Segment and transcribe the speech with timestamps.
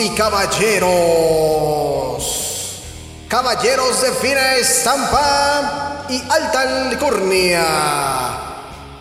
[0.00, 0.86] y caballeros,
[3.28, 7.66] caballeros de fina estampa y alta alcurnia,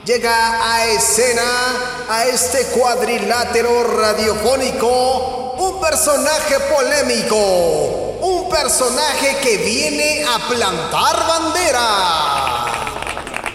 [0.04, 1.42] llega a escena
[2.10, 7.38] a este cuadrilátero radiofónico un personaje polémico,
[8.20, 12.66] un personaje que viene a plantar bandera.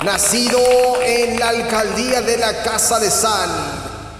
[0.03, 0.61] Nacido
[1.03, 3.73] en la alcaldía de la Casa de Sal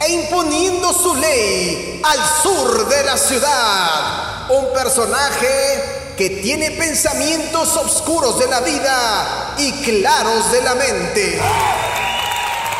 [0.05, 4.51] e imponiendo su ley al sur de la ciudad.
[4.51, 11.41] Un personaje que tiene pensamientos oscuros de la vida y claros de la mente.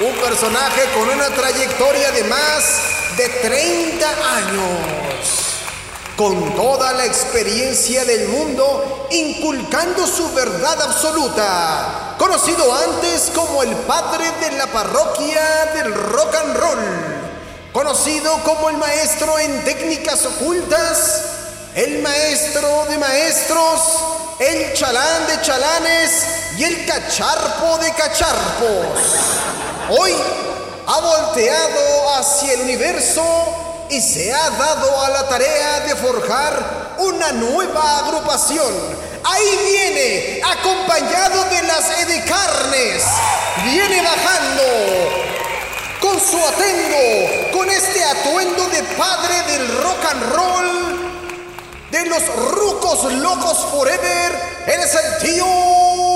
[0.01, 2.81] Un personaje con una trayectoria de más
[3.17, 4.89] de 30 años.
[6.17, 12.15] Con toda la experiencia del mundo, inculcando su verdad absoluta.
[12.19, 17.14] Conocido antes como el padre de la parroquia del rock and roll.
[17.75, 21.23] Conocido como el maestro en técnicas ocultas.
[21.75, 23.81] El maestro de maestros.
[24.39, 26.25] El chalán de chalanes.
[26.57, 29.01] Y el cacharpo de cacharpos.
[29.91, 30.15] Hoy
[30.87, 33.25] ha volteado hacia el universo
[33.91, 38.73] y se ha dado a la tarea de forjar una nueva agrupación.
[39.25, 43.03] Ahí viene, acompañado de las Edicarnes.
[43.65, 45.24] Viene bajando
[46.05, 51.01] con su atuendo, con este atuendo de padre del rock and roll,
[51.91, 54.39] de los rucos locos forever.
[54.67, 56.14] Eres el tío.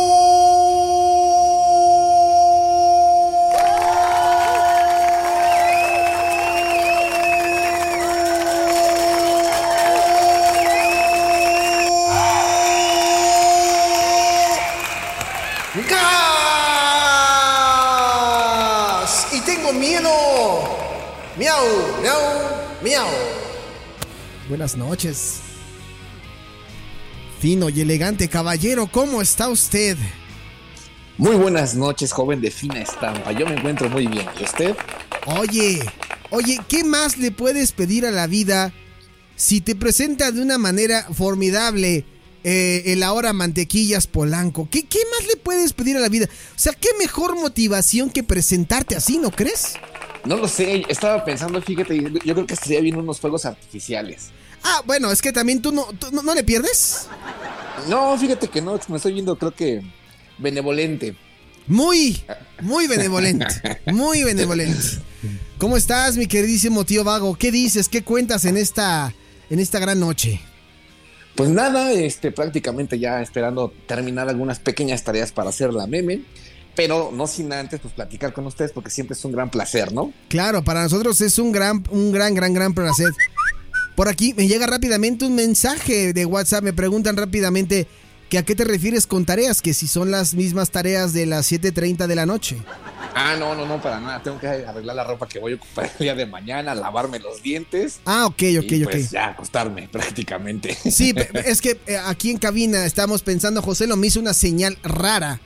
[19.73, 20.09] Miedo.
[21.37, 21.67] Miau,
[22.03, 22.21] miau,
[22.83, 23.09] miau.
[24.49, 25.41] Buenas noches.
[27.39, 29.97] Fino y elegante caballero, ¿cómo está usted?
[31.19, 33.33] Muy buenas noches, joven de fina estampa.
[33.33, 34.27] Yo me encuentro muy bien.
[34.41, 34.75] ¿Y usted?
[35.27, 35.81] Oye,
[36.31, 38.73] oye, ¿qué más le puedes pedir a la vida
[39.37, 42.05] si te presenta de una manera formidable
[42.45, 44.69] eh, el ahora mantequillas Polanco?
[44.71, 46.27] ¿Qué, ¿Qué más le puedes pedir a la vida?
[46.27, 49.75] O sea, ¿qué mejor motivación que presentarte así, no crees?
[50.25, 54.31] No lo sé, estaba pensando, fíjate, yo creo que estaría bien unos fuegos artificiales.
[54.63, 57.09] Ah, bueno, es que también tú no, tú no, ¿no le pierdes.
[57.89, 59.83] No, fíjate que no, me estoy viendo, creo que
[60.39, 61.17] benevolente.
[61.67, 62.23] Muy,
[62.63, 63.47] muy benevolente.
[63.93, 64.83] Muy benevolente.
[65.59, 67.37] ¿Cómo estás, mi queridísimo tío Vago?
[67.37, 67.89] ¿Qué dices?
[67.89, 69.15] ¿Qué cuentas en esta,
[69.51, 70.41] en esta gran noche?
[71.39, 76.23] Pues nada, este, prácticamente ya esperando terminar algunas pequeñas tareas para hacer la meme,
[76.75, 80.13] pero no sin antes pues platicar con ustedes porque siempre es un gran placer, ¿no?
[80.27, 83.13] Claro, para nosotros es un gran, un gran, gran, gran placer.
[83.95, 87.87] Por aquí me llega rápidamente un mensaje de WhatsApp, me preguntan rápidamente
[88.29, 91.51] que a qué te refieres con tareas, que si son las mismas tareas de las
[91.51, 92.59] 7.30 de la noche.
[93.15, 94.23] Ah, no, no, no, para nada.
[94.23, 97.43] Tengo que arreglar la ropa que voy a ocupar el día de mañana, lavarme los
[97.43, 98.01] dientes.
[98.05, 98.91] Ah, ok, ok, y ok.
[98.91, 100.77] pues ya acostarme prácticamente.
[100.91, 104.77] Sí, es que eh, aquí en cabina estamos pensando, José lo me hizo una señal
[104.83, 105.41] rara.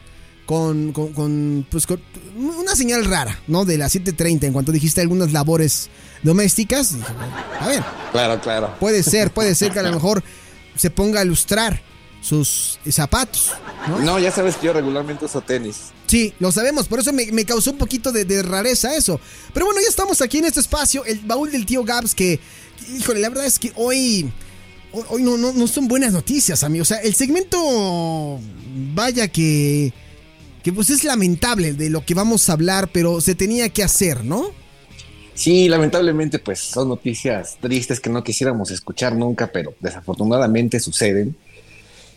[0.44, 2.02] Con, con, con, pues, con
[2.36, 3.64] una señal rara, ¿no?
[3.64, 5.88] De las 7.30, en cuanto dijiste algunas labores
[6.24, 6.94] domésticas.
[6.96, 8.74] dije, bueno, a ver, Claro, claro.
[8.80, 10.22] puede ser, puede ser que a lo mejor
[10.76, 11.80] se ponga a lustrar
[12.22, 13.50] sus zapatos,
[13.88, 13.98] ¿no?
[13.98, 15.90] No, ya sabes que yo regularmente uso tenis.
[16.06, 19.20] Sí, lo sabemos, por eso me, me causó un poquito de, de rareza eso.
[19.52, 22.38] Pero bueno, ya estamos aquí en este espacio, el baúl del tío Gabs, que,
[22.96, 24.30] híjole, la verdad es que hoy,
[24.92, 26.82] hoy, hoy no, no, no son buenas noticias, amigo.
[26.82, 28.38] O sea, el segmento,
[28.94, 29.92] vaya que,
[30.62, 34.24] que pues es lamentable de lo que vamos a hablar, pero se tenía que hacer,
[34.24, 34.50] ¿no?
[35.34, 41.34] Sí, lamentablemente, pues son noticias tristes que no quisiéramos escuchar nunca, pero desafortunadamente suceden.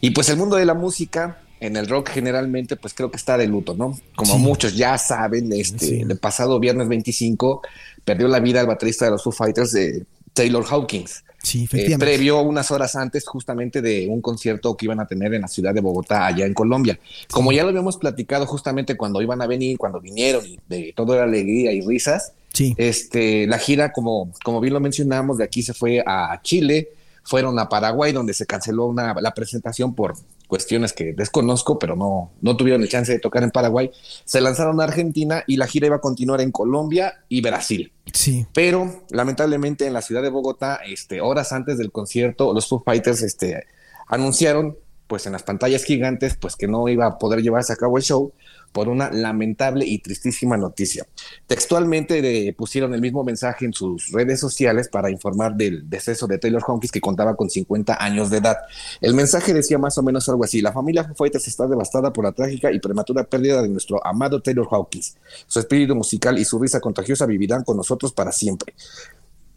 [0.06, 3.38] Y pues el mundo de la música, en el rock generalmente, pues creo que está
[3.38, 3.98] de luto, ¿no?
[4.16, 4.40] Como Sí.
[4.40, 6.02] muchos ya saben, este, Sí.
[6.08, 7.62] el pasado viernes 25
[8.04, 11.24] perdió la vida el baterista de los Foo Fighters, de Taylor Hawkins.
[11.42, 15.42] Sí, Eh, previo unas horas antes justamente de un concierto que iban a tener en
[15.44, 17.00] la ciudad de Bogotá, allá en Colombia.
[17.32, 21.14] Como ya lo habíamos platicado justamente cuando iban a venir, cuando vinieron y de todo
[21.14, 22.74] era alegría y risas, Sí.
[22.78, 26.90] este, la gira, como, como bien lo mencionamos, de aquí se fue a Chile,
[27.26, 30.16] fueron a Paraguay, donde se canceló una, la presentación por
[30.48, 33.92] cuestiones que desconozco, pero no, no tuvieron el chance de tocar en Paraguay.
[34.24, 37.92] Se lanzaron a Argentina y la gira iba a continuar en Colombia y Brasil.
[38.14, 38.46] Sí.
[38.54, 43.24] Pero lamentablemente en la ciudad de Bogotá, este, horas antes del concierto, los Foo Fighters
[43.24, 43.66] este,
[44.08, 47.98] anunciaron, pues en las pantallas gigantes, pues que no iba a poder llevarse a cabo
[47.98, 48.34] el show
[48.76, 51.08] por una lamentable y tristísima noticia.
[51.48, 56.40] Textualmente le pusieron el mismo mensaje en sus redes sociales para informar del deceso de
[56.40, 58.58] Taylor Hawkins que contaba con 50 años de edad.
[59.00, 62.34] El mensaje decía más o menos algo así: la familia Fighters está devastada por la
[62.34, 65.16] trágica y prematura pérdida de nuestro amado Taylor Hawkins.
[65.48, 68.74] Su espíritu musical y su risa contagiosa vivirán con nosotros para siempre.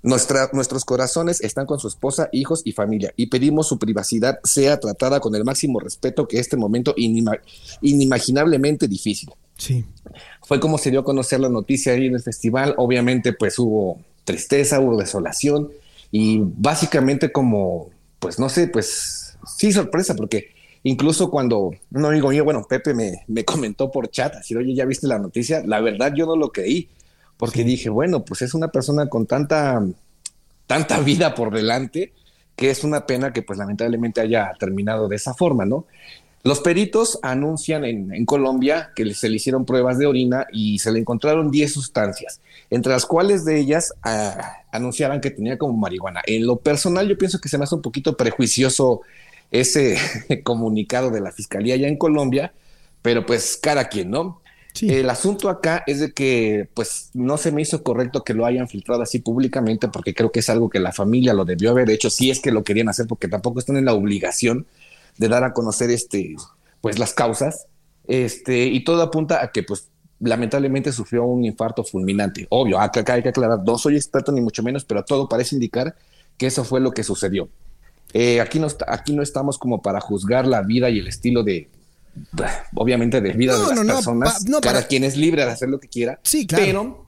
[0.02, 4.78] Nuestra- nuestros corazones están con su esposa, hijos y familia y pedimos su privacidad sea
[4.78, 7.40] tratada con el máximo respeto que este momento inima-
[7.82, 9.30] inimaginablemente difícil.
[9.56, 9.84] Sí.
[10.42, 12.74] Fue como se dio a conocer la noticia ahí en el festival.
[12.78, 15.70] Obviamente, pues hubo tristeza, hubo desolación
[16.12, 17.90] y básicamente como,
[18.20, 20.50] pues no sé, pues sí sorpresa porque
[20.84, 24.84] incluso cuando un amigo mío, bueno, Pepe me, me comentó por chat, así, oye, ¿ya
[24.84, 25.62] viste la noticia?
[25.66, 26.88] La verdad yo no lo creí
[27.38, 29.82] porque dije, bueno, pues es una persona con tanta,
[30.66, 32.12] tanta vida por delante
[32.58, 35.86] que es una pena que pues lamentablemente haya terminado de esa forma, ¿no?
[36.42, 40.90] Los peritos anuncian en, en Colombia que se le hicieron pruebas de orina y se
[40.90, 46.20] le encontraron 10 sustancias, entre las cuales de ellas ah, anunciaban que tenía como marihuana.
[46.26, 49.02] En lo personal yo pienso que se me hace un poquito prejuicioso
[49.52, 49.96] ese
[50.42, 52.52] comunicado de la fiscalía ya en Colombia,
[53.02, 54.40] pero pues cada quien, ¿no?
[54.82, 58.68] El asunto acá es de que pues no se me hizo correcto que lo hayan
[58.68, 62.10] filtrado así públicamente porque creo que es algo que la familia lo debió haber hecho
[62.10, 64.66] si es que lo querían hacer porque tampoco están en la obligación
[65.16, 66.36] de dar a conocer este
[66.80, 67.66] pues las causas.
[68.06, 69.88] Este y todo apunta a que pues
[70.20, 72.46] lamentablemente sufrió un infarto fulminante.
[72.50, 75.96] Obvio acá, hay que aclarar no soy experto ni mucho menos pero todo parece indicar
[76.36, 77.48] que eso fue lo que sucedió.
[78.12, 81.68] Eh, aquí no aquí no estamos como para juzgar la vida y el estilo de
[82.74, 85.44] obviamente de vida No, de las no, personas pa- no, cada para- quien es libre
[85.44, 86.64] de hacer lo que quiera Sí, claro.
[86.64, 87.04] pero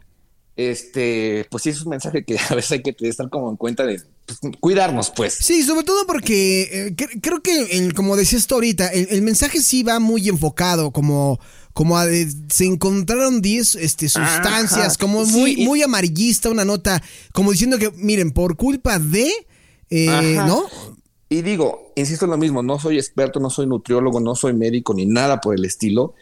[0.56, 3.84] este pues sí es un mensaje que a veces hay que estar como en cuenta
[3.86, 8.46] de pues, cuidarnos pues Sí, sobre todo porque eh, cre- creo que, el- como decías
[8.46, 11.40] tú ahorita, el, el mensaje sí va muy enfocado, como,
[11.72, 12.04] como a
[12.48, 17.90] se encontraron 10 este, sustancias, Ajá, como muy, muy amarillista, una nota, como diciendo que,
[17.92, 19.30] miren, por culpa de,
[19.88, 20.34] eh.
[20.46, 20.64] ¿no?
[21.32, 24.92] Y digo, insisto en lo mismo, no soy experto, no soy nutriólogo, no soy médico
[24.94, 26.14] ni nada por el estilo,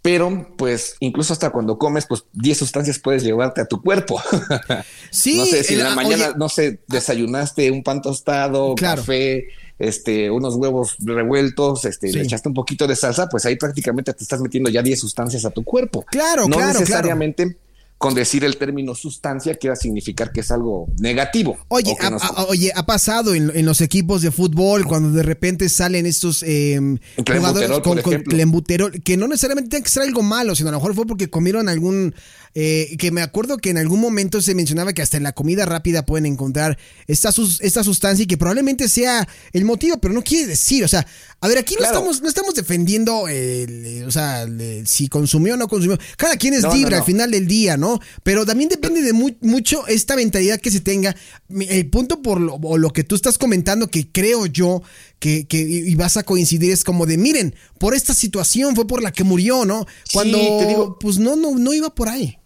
[0.00, 4.20] pero pues incluso hasta cuando comes, pues 10 sustancias puedes llevarte a tu cuerpo.
[5.10, 8.74] Sí, no sé si en la ah, mañana, oye, no sé, desayunaste un pan tostado,
[8.74, 9.00] Claro.
[9.02, 9.46] café,
[9.78, 12.16] este, unos huevos revueltos, este, Sí.
[12.18, 15.44] le echaste un poquito de salsa, pues ahí prácticamente te estás metiendo ya 10 sustancias
[15.44, 16.02] a tu cuerpo.
[16.10, 17.56] Claro, no claro, necesariamente
[17.98, 21.56] con decir el término sustancia quiera significar que es algo negativo.
[21.68, 26.04] Oye, ha, oye, ha pasado en, en los equipos de fútbol cuando de repente salen
[26.04, 26.78] estos eh,
[27.16, 28.30] jugadores con, con ejemplo.
[28.30, 31.30] clenbuterol, que no necesariamente tiene que ser algo malo, sino a lo mejor fue porque
[31.30, 32.14] comieron algún,
[32.58, 35.66] eh, que me acuerdo que en algún momento se mencionaba que hasta en la comida
[35.66, 37.28] rápida pueden encontrar esta,
[37.60, 41.06] esta sustancia y que probablemente sea el motivo, pero no quiere decir, o sea,
[41.42, 41.98] a ver, aquí no Claro.
[41.98, 46.54] estamos, no estamos defendiendo, el, o sea, el- si consumió o no consumió, cada quien
[46.54, 46.96] es No, libre no.
[46.96, 48.00] al final del día, ¿no?
[48.22, 51.14] Pero también depende de mu- mucho esta mentalidad que se tenga.
[51.50, 54.82] El punto por lo, o lo que tú estás comentando, que creo yo
[55.18, 58.86] que, que y y vas a coincidir, es como de, miren, por esta situación fue
[58.86, 59.86] por la que murió, ¿no?
[60.12, 62.38] Cuando, te digo- pues no, no, no iba por ahí.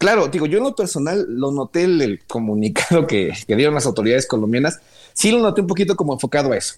[0.00, 3.84] Claro, digo, yo en lo personal lo noté el, el comunicado que, que dieron las
[3.84, 4.80] autoridades colombianas,
[5.12, 6.76] sí lo noté un poquito como enfocado a eso.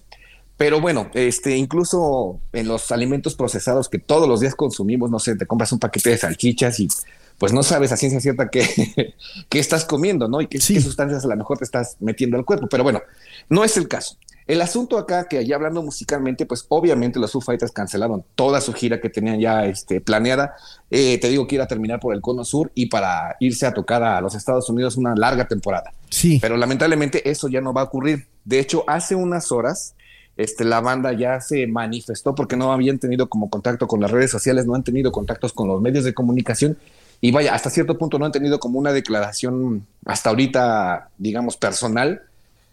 [0.57, 5.37] Pero bueno, este, incluso en los alimentos procesados que todos los días consumimos, no sé,
[5.37, 6.89] te compras un paquete de salchichas y
[7.39, 9.15] pues no sabes a ciencia cierta qué,
[9.49, 10.41] qué estás comiendo, ¿no?
[10.41, 10.75] Y qué, Sí.
[10.75, 12.67] qué sustancias a lo mejor te estás metiendo al cuerpo.
[12.69, 13.03] Pero bueno,
[13.49, 14.17] no es el caso.
[14.47, 18.73] El asunto acá, que ya hablando musicalmente, pues obviamente los Foo Fighters cancelaron toda su
[18.73, 20.55] gira que tenían ya este, planeada.
[20.91, 23.73] Eh, te digo que iba a terminar por el Cono Sur y para irse a
[23.73, 25.93] tocar a los Estados Unidos una larga temporada.
[26.11, 26.39] Sí.
[26.41, 28.27] Pero lamentablemente eso ya no va a ocurrir.
[28.45, 29.95] De hecho, hace unas horas
[30.37, 34.31] este, la banda ya se manifestó porque no habían tenido como contacto con las redes
[34.31, 36.79] sociales, no han tenido contactos con los medios de comunicación
[37.21, 42.23] y vaya, hasta cierto punto no han tenido como una declaración hasta ahorita, digamos, personal.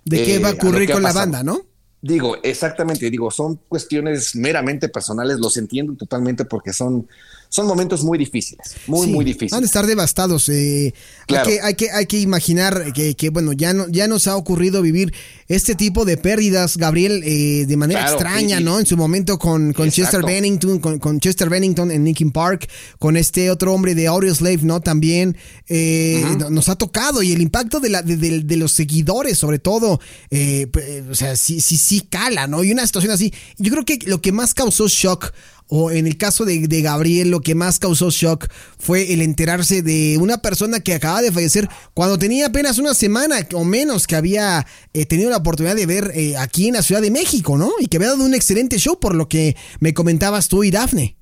[0.09, 1.61] ¿De qué eh, va a lo ocurrir con la banda, no?
[2.01, 7.07] Digo, exactamente, digo, son cuestiones meramente personales, los entiendo totalmente porque son,
[7.49, 9.51] son momentos muy difíciles, muy, muy difíciles.
[9.51, 10.47] Van a estar devastados.
[10.49, 10.93] Eh,
[11.27, 14.35] hay, que, hay, que, hay que imaginar que, que, bueno, ya, no, ya nos ha
[14.35, 15.11] ocurrido vivir
[15.47, 18.79] este tipo de pérdidas, Gabriel, eh, de manera extraña, ¿no?
[18.79, 23.17] En su momento con, con Chester Bennington, con, con, Chester Bennington en Linkin Park, con
[23.17, 24.79] este otro hombre de Slave, ¿no?
[24.79, 25.35] También
[25.67, 29.99] eh, nos ha tocado y el impacto de, la, de, de, los seguidores, sobre todo,
[30.29, 30.67] eh,
[31.09, 32.63] o sea, sí, sí, sí cala, ¿no?
[32.63, 35.33] Y una situación así, yo creo que lo que más causó shock
[35.69, 38.47] o en el caso de, Gabriel, lo que más causó shock
[38.79, 43.37] fue el enterarse de una persona que acaba de fallecer cuando tenía apenas una semana
[43.53, 47.01] o menos que había eh, tenido la oportunidad de ver eh, aquí en la Ciudad
[47.01, 47.71] de México, ¿no?
[47.79, 51.15] Y que había dado un excelente show por lo que me comentabas tú y Dafne.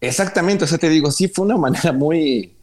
[0.00, 2.54] Exactamente, o sea, te digo, sí fue una manera muy,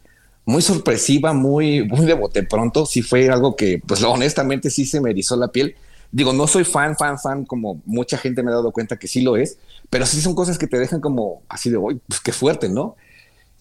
[0.46, 2.86] muy sorpresiva, muy, muy de bote pronto.
[2.86, 5.76] Sí fue algo que, pues honestamente, sí se me erizó la piel.
[6.12, 9.22] Digo, no soy fan, fan, fan, como mucha gente me ha dado cuenta que sí
[9.22, 9.58] lo es,
[9.90, 12.96] pero sí son cosas que te dejan como así de, hoy, pues qué fuerte, ¿no?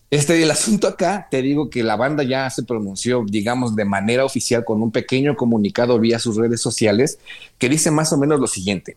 [0.09, 4.25] Este, el asunto acá, te digo que la banda ya se pronunció, digamos, de manera
[4.25, 7.19] oficial con un pequeño comunicado vía sus redes sociales
[7.59, 8.97] que dice más o menos lo siguiente.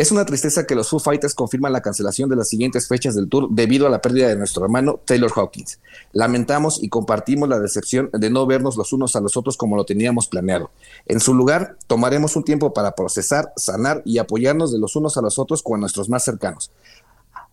[0.00, 3.28] Es una tristeza que los Foo Fighters confirman la cancelación de las siguientes fechas del
[3.28, 5.78] tour debido a la pérdida de nuestro hermano Taylor Hawkins.
[6.12, 9.84] Lamentamos y compartimos la decepción de no vernos los unos a los otros como lo
[9.84, 10.70] teníamos planeado.
[11.04, 15.20] En su lugar, tomaremos un tiempo para procesar, sanar y apoyarnos de los unos a
[15.20, 16.70] los otros con nuestros más cercanos.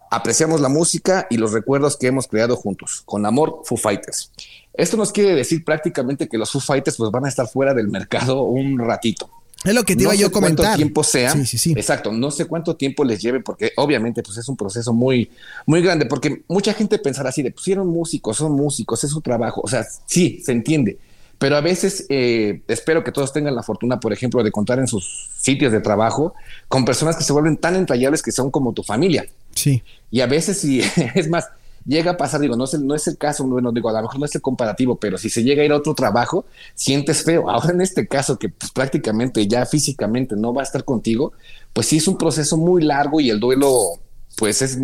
[0.10, 3.04] Apreciamos la música y los recuerdos que hemos creado juntos.
[3.06, 4.32] Con amor, Foo Fighters.
[4.74, 7.90] Esto nos quiere decir prácticamente que los Foo Fighters pues, van a estar fuera del
[7.90, 9.30] mercado un ratito.
[9.64, 10.66] Es lo que te iba yo a comentar.
[10.66, 11.32] Cuánto tiempo sea.
[11.32, 11.72] Sí, sí, sí.
[11.72, 12.12] Exacto.
[12.12, 15.30] No sé cuánto tiempo les lleve, porque obviamente pues es un proceso muy,
[15.66, 19.22] muy grande, porque mucha gente pensará así de, pues eran músicos, son músicos, es su
[19.22, 19.62] trabajo.
[19.64, 21.00] O sea, sí, se entiende.
[21.40, 24.88] Pero a veces eh, espero que todos tengan la fortuna, por ejemplo, de contar en
[24.88, 26.34] sus sitios de trabajo
[26.68, 29.28] con personas que se vuelven tan entrañables que son como tu familia.
[29.54, 29.84] Sí.
[30.10, 30.82] Y a veces, sí,
[31.16, 31.48] es más,
[31.88, 34.02] llega a pasar, digo, no es el, no es el caso, bueno, digo, a lo
[34.02, 37.24] mejor no es el comparativo, pero si se llega a ir a otro trabajo, sientes
[37.24, 37.50] feo.
[37.50, 41.32] Ahora en este caso, que pues, prácticamente ya físicamente no va a estar contigo,
[41.74, 44.00] pues sí es un proceso muy largo y el duelo,
[44.36, 44.78] pues es,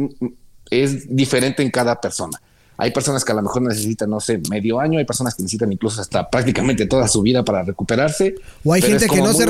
[0.69, 2.41] es diferente en cada persona.
[2.77, 5.71] Hay personas que a lo mejor necesitan, no sé, medio año, hay personas que necesitan
[5.71, 8.35] incluso hasta prácticamente toda su vida para recuperarse.
[8.63, 9.43] O hay gente que no se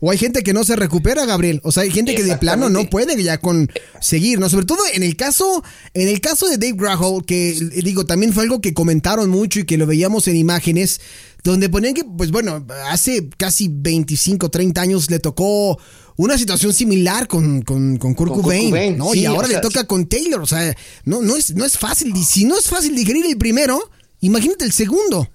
[0.00, 1.60] o hay gente que no se recupera, Gabriel.
[1.62, 4.48] O sea, hay gente que de plano no puede ya con seguir, ¿no?
[4.48, 5.62] Sobre todo en el caso,
[5.92, 9.64] en el caso de Dave Grohl, que digo, también fue algo que comentaron mucho y
[9.64, 11.00] que lo veíamos en imágenes
[11.44, 15.78] donde ponían que, pues bueno, hace casi 25, 30 años le tocó
[16.16, 19.14] una situación similar con, con, con Kurt, Cobain, ¿no?
[19.14, 20.74] y ahora le toca con Taylor, o sea,
[21.04, 22.14] no, no, es, no es fácil.
[22.24, 23.78] Si no es fácil digerir el primero,
[24.20, 25.28] imagínate el segundo.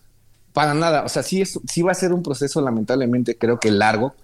[0.51, 3.69] Para nada, o sea, sí, es, sí va a ser un proceso lamentablemente creo que
[3.69, 4.15] largo.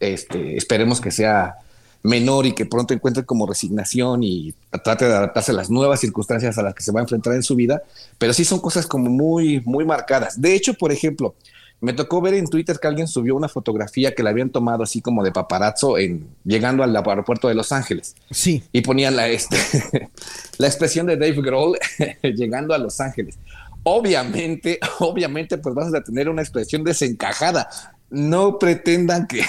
[0.00, 1.56] Este, esperemos que sea
[2.04, 6.56] menor y que pronto encuentre como resignación y trate de adaptarse a las nuevas circunstancias
[6.58, 7.82] a las que se va a enfrentar en su vida,
[8.18, 10.40] pero sí son cosas como muy, muy marcadas.
[10.40, 11.34] De hecho, por ejemplo,
[11.80, 15.00] me tocó ver en Twitter que alguien subió una fotografía que le habían tomado así
[15.00, 18.14] como de paparazzo en llegando al aeropuerto de Los Ángeles.
[18.30, 18.62] Sí.
[18.70, 19.56] Y ponían la, este,
[20.58, 21.78] la expresión de Dave Grohl
[22.22, 23.38] llegando a Los Ángeles.
[23.82, 27.68] Obviamente, obviamente, pues vas a tener una expresión desencajada.
[28.14, 29.44] No pretendan que,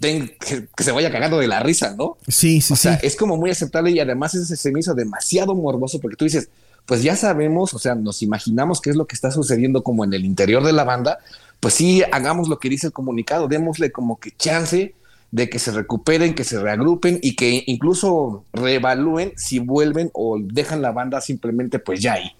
[0.00, 2.16] que, se vaya cagando de la risa, ¿no?
[2.26, 3.06] Sí, sí, o sea, sí.
[3.06, 6.48] es como muy aceptable y además ese se me hizo demasiado morboso porque tú dices,
[6.86, 10.14] pues ya sabemos, o sea, nos imaginamos qué es lo que está sucediendo como en
[10.14, 11.18] el interior de la banda,
[11.60, 14.94] pues sí, hagamos lo que dice el comunicado, démosle como que chance
[15.32, 20.82] de que se recuperen, que se reagrupen y que incluso reevalúen si vuelven o dejan
[20.82, 22.30] la banda simplemente pues ya ahí.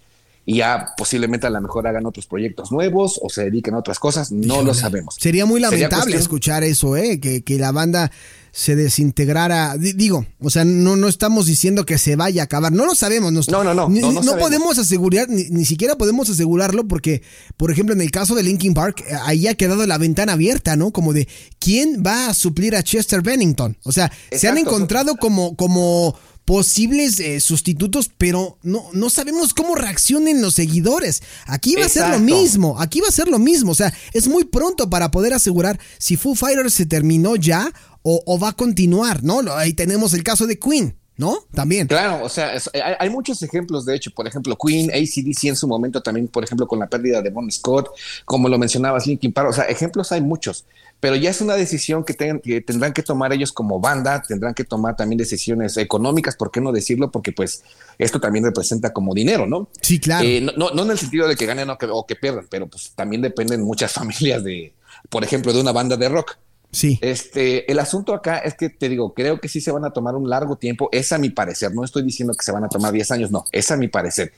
[0.48, 3.98] Y ya posiblemente a lo mejor hagan otros proyectos nuevos o se dediquen a otras
[3.98, 5.16] cosas, no lo sabemos.
[5.18, 7.18] Sería muy lamentable escuchar eso, ¿eh?
[7.20, 8.12] que, que la banda
[8.56, 9.76] se desintegrara.
[9.76, 12.72] Digo, o sea, no, no estamos diciendo que se vaya a acabar.
[12.72, 13.30] No lo sabemos.
[13.50, 13.88] no, no, no.
[13.90, 17.20] No, podemos asegurar, ni, siquiera podemos asegurarlo porque,
[17.58, 20.74] por ejemplo, en el caso de Linkin Park, eh, ahí ha quedado la ventana abierta,
[20.74, 20.90] ¿no?
[20.90, 23.76] Como de, ¿quién va a suplir a Chester Bennington?
[23.82, 29.74] O sea, se han encontrado como, como posibles eh, sustitutos, pero no, no sabemos cómo
[29.74, 31.22] reaccionen los seguidores.
[31.44, 33.72] Aquí va a ser lo mismo, aquí va a ser lo mismo.
[33.72, 37.70] O sea, es muy pronto para poder asegurar si Foo Fighters se terminó ya
[38.08, 39.40] o, va a continuar, ¿no?
[39.56, 40.96] Ahí tenemos el caso de Queen.
[41.16, 41.38] ¿No?
[41.52, 41.86] También.
[41.86, 42.52] Claro, o sea,
[42.98, 46.66] hay, muchos ejemplos, de hecho, por ejemplo, Queen, ACDC en su momento también, por ejemplo,
[46.66, 47.90] con la pérdida de Bon Scott,
[48.24, 50.66] como lo mencionabas, Linkin Park, o sea, ejemplos hay muchos,
[51.00, 54.96] pero ya es una decisión que, tendrán que tomar ellos como banda, tendrán que tomar
[54.96, 57.10] también decisiones económicas, ¿por qué no decirlo?
[57.10, 57.62] Porque pues
[57.98, 59.68] esto también representa como dinero, ¿no?
[59.80, 60.26] Sí, claro.
[60.26, 62.66] Eh, no, no, en el sentido de que ganen o que, o que pierdan, pero
[62.66, 64.74] pues también dependen muchas familias de,
[65.08, 66.36] por ejemplo, de una banda de rock.
[66.76, 66.98] Sí.
[67.00, 70.14] Este, el asunto acá es que te digo, creo que sí se van a tomar
[70.14, 72.92] un largo tiempo, es a mi parecer, no estoy diciendo que se van a tomar
[72.92, 74.34] 10 años, no, es a mi parecer.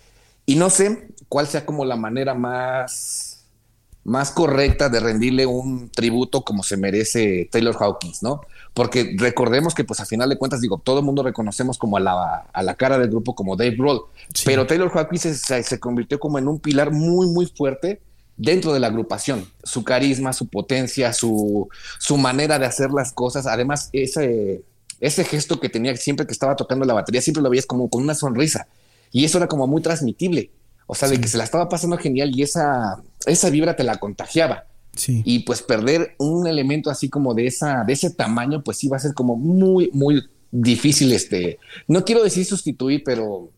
[0.47, 3.45] Y no sé cuál sea como la manera más,
[4.05, 8.43] más correcta de rendirle un tributo como se merece Taylor Hawkins, ¿no?
[8.73, 12.01] Porque recordemos que, pues, a final de cuentas, digo, todo el mundo reconocemos como a
[12.01, 14.03] la, a la cara del grupo como Dave Grohl,
[14.45, 18.01] pero Taylor Hawkins se, se convirtió como en un pilar muy, muy fuerte
[18.39, 19.47] dentro de la agrupación.
[19.65, 21.69] Su carisma, su potencia, su,
[21.99, 23.47] su manera de hacer las cosas.
[23.47, 24.63] Además, ese,
[25.01, 28.03] ese gesto que tenía siempre que estaba tocando la batería, siempre lo veías como con
[28.03, 28.69] una sonrisa.
[29.13, 30.51] Y eso era como muy transmitible.
[30.87, 33.99] O sea, de que se la estaba pasando genial y esa, esa vibra te la
[33.99, 34.65] contagiaba.
[34.97, 35.23] Sí.
[35.25, 38.97] Y pues perder un elemento así como de esa, de ese tamaño, pues sí va
[38.97, 41.13] a ser como muy, muy difícil.
[41.13, 43.51] Este, no quiero decir sustituir, pero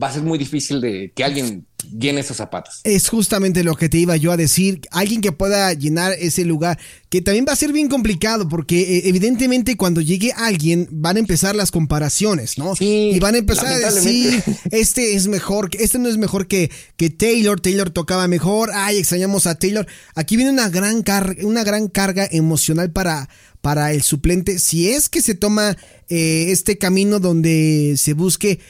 [0.00, 2.80] va a ser muy difícil de que alguien llene esos zapatos.
[2.84, 4.80] Es justamente lo que te iba yo a decir.
[4.90, 6.78] Alguien que pueda llenar ese lugar,
[7.10, 11.20] que también va a ser bien complicado, porque eh, evidentemente cuando llegue alguien van a
[11.20, 12.74] empezar las comparaciones, ¿no?
[12.74, 16.70] Sí, y van a empezar a decir, este es mejor, este no es mejor que,
[16.96, 19.86] que Taylor, Taylor tocaba mejor, ay, extrañamos a Taylor.
[20.14, 23.28] Aquí viene una gran, carga, una gran carga emocional para,
[23.64, 25.74] para el suplente, si es que se toma
[26.10, 28.60] eh, este camino donde se busque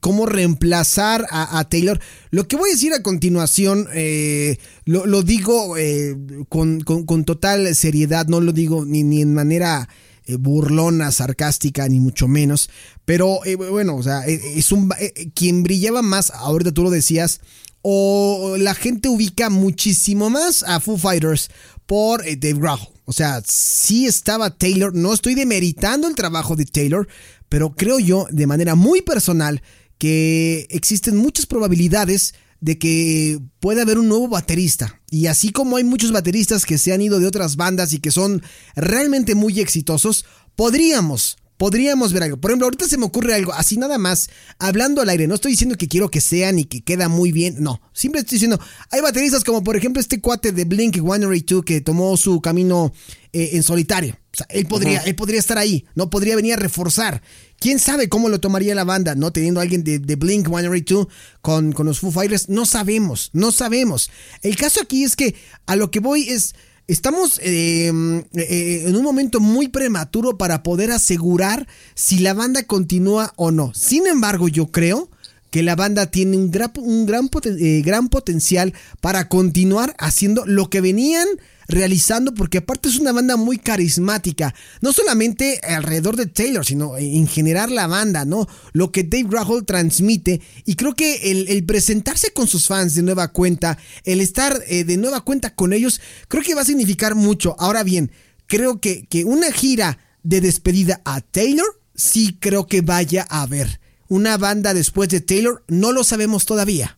[0.00, 1.98] cómo reemplazar a, Taylor.
[2.30, 6.16] Lo que voy a decir a continuación, eh, lo, digo eh,
[6.48, 6.84] con,
[7.24, 9.88] total seriedad, no lo digo ni, ni en manera
[10.28, 12.70] burlona, sarcástica, ni mucho menos.
[13.04, 14.88] Pero bueno, o sea, es un
[15.34, 17.40] quien brillaba más, ahorita tú lo decías,
[17.82, 21.50] o la gente ubica muchísimo más a Foo Fighters
[21.88, 22.78] por Dave Grohl.
[23.06, 27.08] O sea, sí estaba Taylor, no estoy demeritando el trabajo de Taylor,
[27.48, 29.62] pero creo yo de manera muy personal
[29.96, 35.00] que existen muchas probabilidades de que pueda haber un nuevo baterista.
[35.10, 38.10] Y así como hay muchos bateristas que se han ido de otras bandas y que
[38.10, 38.42] son
[38.76, 40.26] realmente muy exitosos,
[40.56, 42.38] podríamos podríamos ver algo.
[42.38, 45.26] Por ejemplo, ahorita se me ocurre algo, así nada más, hablando al aire.
[45.26, 47.82] No estoy diciendo que quiero que sea ni que queda muy bien, no.
[47.92, 48.58] Siempre estoy diciendo,
[48.90, 52.92] hay bateristas como por ejemplo este cuate de Blink 182 que tomó su camino
[53.32, 54.16] eh, en solitario.
[54.32, 57.22] O sea, él podría, él podría estar ahí, no podría venir a reforzar.
[57.58, 59.32] ¿Quién sabe cómo lo tomaría la banda, no?
[59.32, 61.08] Teniendo a alguien de, de Blink 182
[61.40, 64.10] con, con los Foo Fighters, no sabemos, no sabemos.
[64.42, 65.34] El caso aquí es que
[65.66, 66.54] a lo que voy es
[66.88, 67.92] Estamos eh,
[68.32, 73.74] eh, en un momento muy prematuro para poder asegurar si la banda continúa o no.
[73.74, 75.10] Sin embargo, yo creo
[75.50, 78.72] que la banda tiene un gran, un gran, eh, gran potencial
[79.02, 81.28] para continuar haciendo lo que venían
[81.68, 87.26] realizando, porque aparte es una banda muy carismática, no solamente alrededor de Taylor, sino en
[87.28, 88.48] general la banda, ¿no?
[88.72, 93.28] Lo que Dave Grohl transmite, y creo que el, presentarse con sus fans de nueva
[93.28, 97.54] cuenta, el estar eh, de nueva cuenta con ellos, creo que va a significar mucho.
[97.58, 98.10] Ahora bien,
[98.46, 103.80] creo que, que una gira de despedida a Taylor, sí creo que vaya a haber.
[104.08, 106.97] Una banda después de Taylor, no lo sabemos todavía.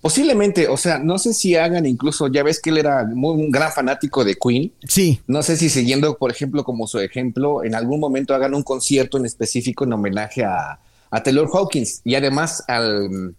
[0.00, 3.50] Posiblemente, o sea, no sé si hagan incluso, ya ves que él era muy, un
[3.50, 4.72] gran fanático de Queen.
[4.88, 5.20] Sí.
[5.26, 9.18] No sé si siguiendo, por ejemplo, como su ejemplo, en algún momento hagan un concierto
[9.18, 10.78] en específico en homenaje a,
[11.24, 13.34] Taylor Hawkins y además al,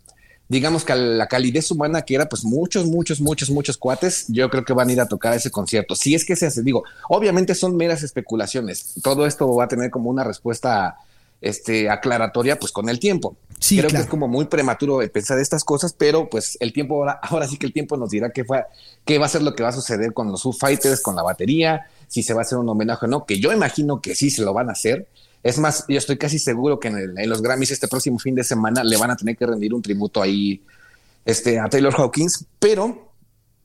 [0.49, 4.49] digamos que a la calidez humana que era, pues muchos, muchos, muchos, muchos cuates, yo
[4.49, 5.95] creo que van a ir a tocar ese concierto.
[5.95, 8.95] Si es que se hace, digo, obviamente son meras especulaciones.
[9.01, 10.97] Todo esto va a tener como una respuesta
[11.41, 13.35] este, aclaratoria pues con el tiempo.
[13.59, 17.19] Sí, Creo que es como muy prematuro pensar estas cosas, pero pues el tiempo ahora,
[17.21, 18.63] ahora sí que el tiempo nos dirá qué, fue,
[19.05, 21.21] qué va a ser lo que va a suceder con los Foo Fighters, con la
[21.21, 24.31] batería, si se va a hacer un homenaje o no, que yo imagino que sí
[24.31, 25.07] se lo van a hacer.
[25.43, 28.43] Es más, yo estoy casi seguro que en, en los Grammys este próximo fin de
[28.43, 30.61] semana le van a tener que rendir un tributo ahí
[31.25, 33.10] este, a Taylor Hawkins, pero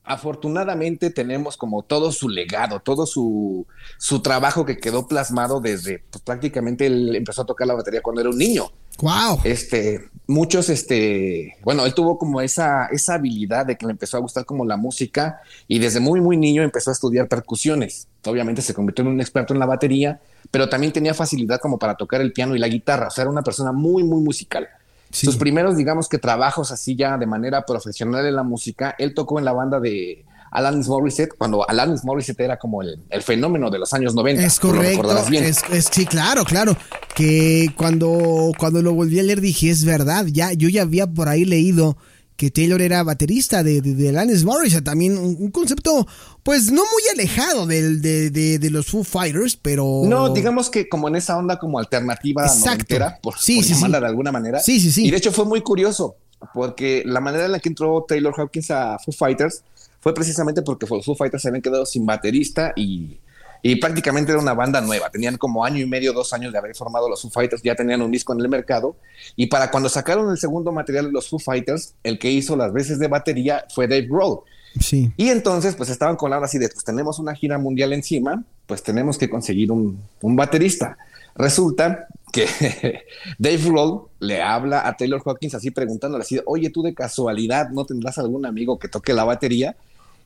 [0.06, 3.66] afortunadamente tenemos como todo su legado, todo su,
[3.98, 8.20] su trabajo que quedó plasmado desde pues, prácticamente él empezó a tocar la batería cuando
[8.20, 8.70] era un niño.
[8.98, 9.40] Wow.
[9.44, 14.20] Este, muchos, este, bueno, él tuvo como esa, esa habilidad de que le empezó a
[14.20, 18.08] gustar como la música y desde muy, muy niño empezó a estudiar percusiones.
[18.24, 21.96] Obviamente se convirtió en un experto en la batería, pero también tenía facilidad como para
[21.96, 23.08] tocar el piano y la guitarra.
[23.08, 24.68] O sea, era una persona muy, muy musical.
[25.10, 29.38] Sus primeros, digamos que trabajos así ya de manera profesional en la música, él tocó
[29.38, 33.92] en la banda de Alanis Morissette, cuando Alanis Morissette era como el, fenómeno de los
[33.92, 34.42] años 90.
[34.42, 35.16] Es correcto.
[35.30, 36.76] Es, sí, claro, claro.
[37.14, 41.28] Que cuando, cuando lo volví a leer dije, es verdad, ya, yo ya había por
[41.28, 41.96] ahí leído
[42.36, 46.06] que Taylor era baterista de, de, Alanis Morissette, también un, concepto,
[46.42, 50.02] pues no muy alejado del, de, de, los Foo Fighters, pero...
[50.04, 52.96] No, digamos que como en esa onda como alternativa Exacto.
[53.22, 54.60] por, sí, sí, llamarla de alguna manera.
[54.60, 55.06] Sí, sí, sí.
[55.06, 56.16] Y de hecho fue muy curioso,
[56.52, 59.62] porque la manera en la que entró Taylor Hawkins a Foo Fighters
[60.00, 63.18] fue precisamente porque los Foo Fighters se habían quedado sin baterista y
[63.62, 65.10] y prácticamente era una banda nueva.
[65.10, 68.02] Tenían como año y medio, dos años de haber formado los Foo Fighters, ya tenían
[68.02, 68.96] un disco en el mercado.
[69.36, 72.72] Y para cuando sacaron el segundo material de los Foo Fighters, el que hizo las
[72.72, 74.40] veces de batería fue Dave Grohl.
[74.80, 75.10] Sí.
[75.16, 78.44] Y entonces, pues estaban con la hora así de, pues tenemos una gira mundial encima,
[78.66, 80.98] pues tenemos que conseguir un, un baterista.
[81.34, 82.46] Resulta que
[83.38, 87.84] Dave Grohl le habla a Taylor Hawkins así preguntándole así, oye, tú de casualidad no
[87.84, 89.76] tendrás algún amigo que toque la batería.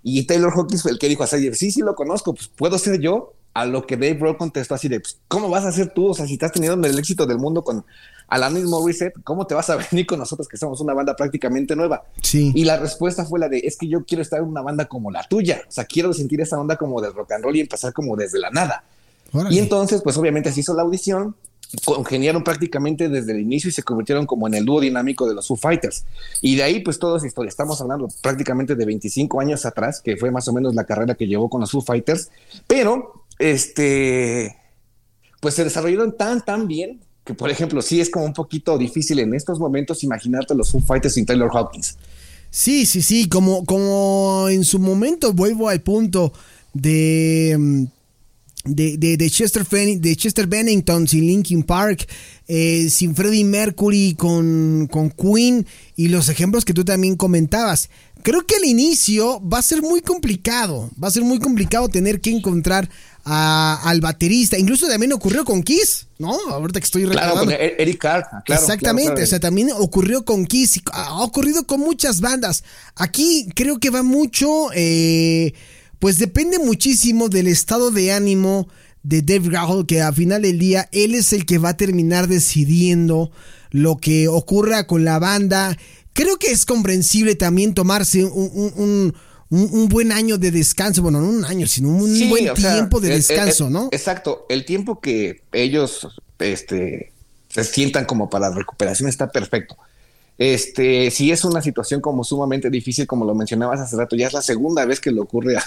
[0.02, 3.00] Y Taylor Hawkins fue el que dijo así, sí, sí lo conozco, pues puedo ser
[3.00, 3.34] yo.
[3.52, 6.10] A lo que Dave Grohl contestó así de, pues, ¿cómo vas a ser tú?
[6.10, 7.84] O sea, si estás teniendo el éxito del mundo con
[8.28, 12.04] Alanis Morissette, ¿cómo te vas a venir con nosotros que somos una banda prácticamente nueva?
[12.22, 12.52] Sí.
[12.54, 15.10] Y la respuesta fue la de, es que yo quiero estar en una banda como
[15.10, 15.62] la tuya.
[15.68, 18.38] O sea, quiero sentir esa onda como de rock and roll y empezar como desde
[18.38, 18.84] la nada.
[19.32, 19.54] Órale.
[19.54, 21.34] Y entonces, pues obviamente se hizo la audición,
[21.84, 25.46] congeniaron prácticamente desde el inicio y se convirtieron como en el dúo dinámico de los
[25.46, 26.04] Foo Fighters.
[26.40, 27.48] Y de ahí, pues toda esa historia.
[27.48, 31.26] Estamos hablando prácticamente de 25 años atrás, que fue más o menos la carrera que
[31.26, 32.30] llevó con los Foo Fighters.
[32.66, 34.56] Pero, este,
[35.40, 39.18] pues se desarrollaron tan, tan bien que, por ejemplo, sí es como un poquito difícil
[39.20, 41.96] en estos momentos imaginarte los Foo Fighters sin Taylor Hawkins.
[42.50, 46.32] Sí, sí, sí, como, como en su momento vuelvo al punto
[46.72, 47.84] de, mm,
[48.64, 52.06] de, de, de Chester, Fen- de Chester Bennington sin Linkin Park,
[52.48, 57.88] eh, sin Freddie Mercury con, con Queen y los ejemplos que tú también comentabas.
[58.22, 62.20] Creo que al inicio va a ser muy complicado, va a ser muy complicado tener
[62.20, 62.90] que encontrar
[63.24, 64.58] a- al baterista.
[64.58, 66.32] Incluso también ocurrió con Kiss, ¿no?
[66.50, 67.52] Ahorita que estoy Claro, recordando.
[67.52, 68.26] con E- Eric Carr.
[68.44, 69.24] claro, Exactamente, claro, claro.
[69.26, 72.62] o sea, también ocurrió con Kiss, ha ocurrido con muchas bandas.
[72.94, 75.54] Aquí creo que va mucho, eh,
[76.00, 78.68] pues depende muchísimo del estado de ánimo
[79.04, 82.26] de Dave Grohl, que al final del día él es el que va a terminar
[82.26, 83.30] decidiendo
[83.70, 85.76] lo que ocurra con la banda.
[86.12, 89.14] Creo que es comprensible también tomarse un, un- un-
[89.50, 92.74] un- un buen año de descanso, bueno, no un año, sino un Sí, buen sea,
[92.74, 93.88] tiempo de descanso, ¿no?
[93.92, 94.46] Exacto.
[94.48, 96.06] El tiempo que ellos
[96.38, 97.12] este,
[97.48, 99.76] se sientan como para recuperación está perfecto.
[100.42, 104.32] Este, si es una situación como sumamente difícil, como lo mencionabas hace rato, ya es
[104.32, 105.62] la segunda vez que le ocurre a,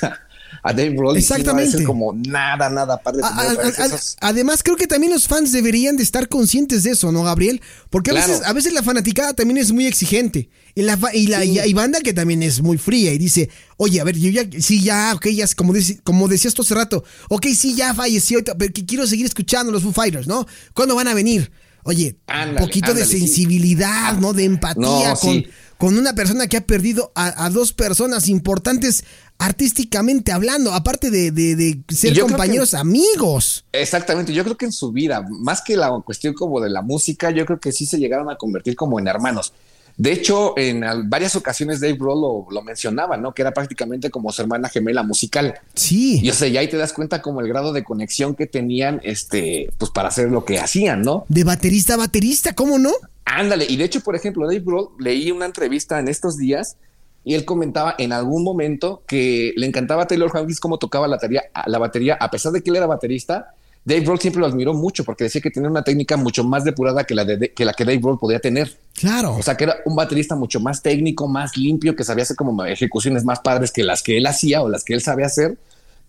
[0.63, 1.77] a Dave y sí no debe Exactamente.
[1.77, 3.21] ser como nada, nada padre.
[3.23, 6.81] A- tener a- a- esos- además, creo que también los fans deberían de estar conscientes
[6.81, 7.61] de eso, ¿no, Gabriel?
[7.91, 8.27] Porque a, Claro.
[8.33, 10.49] veces, a veces la fanaticada también es muy exigente.
[10.73, 14.01] Y la, y la y hay banda que también es muy fría y dice, oye,
[14.01, 17.03] a ver, yo ya, sí, ya, ok, ya, como, deci- como decías tú hace rato,
[17.29, 20.47] ok, sí, ya falleció, pero que quiero seguir escuchando los Foo Fighters, ¿no?
[20.73, 21.51] ¿Cuándo van a venir?
[21.83, 23.19] Oye, Ándale, un poquito de sí.
[23.19, 24.33] sensibilidad, ¿no?
[24.33, 25.47] De empatía No, con, sí.
[25.77, 29.03] con una persona que ha perdido a, a dos personas importantes
[29.37, 33.65] artísticamente hablando, aparte de, de- de ser compañeros que- amigos.
[33.71, 37.29] Exactamente, yo creo que en su vida, más que la cuestión como de la música,
[37.31, 39.53] yo creo que sí se llegaron a convertir como en hermanos.
[39.95, 43.33] De hecho, en varias ocasiones Dave Grohl lo, lo mencionaba, ¿no?
[43.33, 45.55] Que era prácticamente como su hermana gemela musical.
[45.75, 46.19] Sí.
[46.23, 48.99] Y o sea, ya ahí te das cuenta como el grado de conexión que tenían,
[49.03, 51.25] este, pues para hacer lo que hacían, ¿no?
[51.29, 52.91] De baterista a baterista, ¿cómo no?
[53.25, 56.77] Ándale, y de hecho, por ejemplo, Dave Grohl, leí una entrevista en estos días
[57.23, 61.15] y él comentaba en algún momento que le encantaba a Taylor Hawkins cómo tocaba la
[61.15, 63.53] batería, la batería, a pesar de que él era baterista,
[63.85, 67.03] Dave Grohl siempre lo admiró mucho porque decía que tenía una técnica mucho más depurada
[67.03, 68.77] que la, de, que, la que Dave Grohl podía tener.
[68.93, 69.35] Claro.
[69.35, 72.63] O sea, que era un baterista mucho más técnico, más limpio, que sabía hacer como
[72.65, 75.57] ejecuciones más padres que las que él hacía o las que él sabía hacer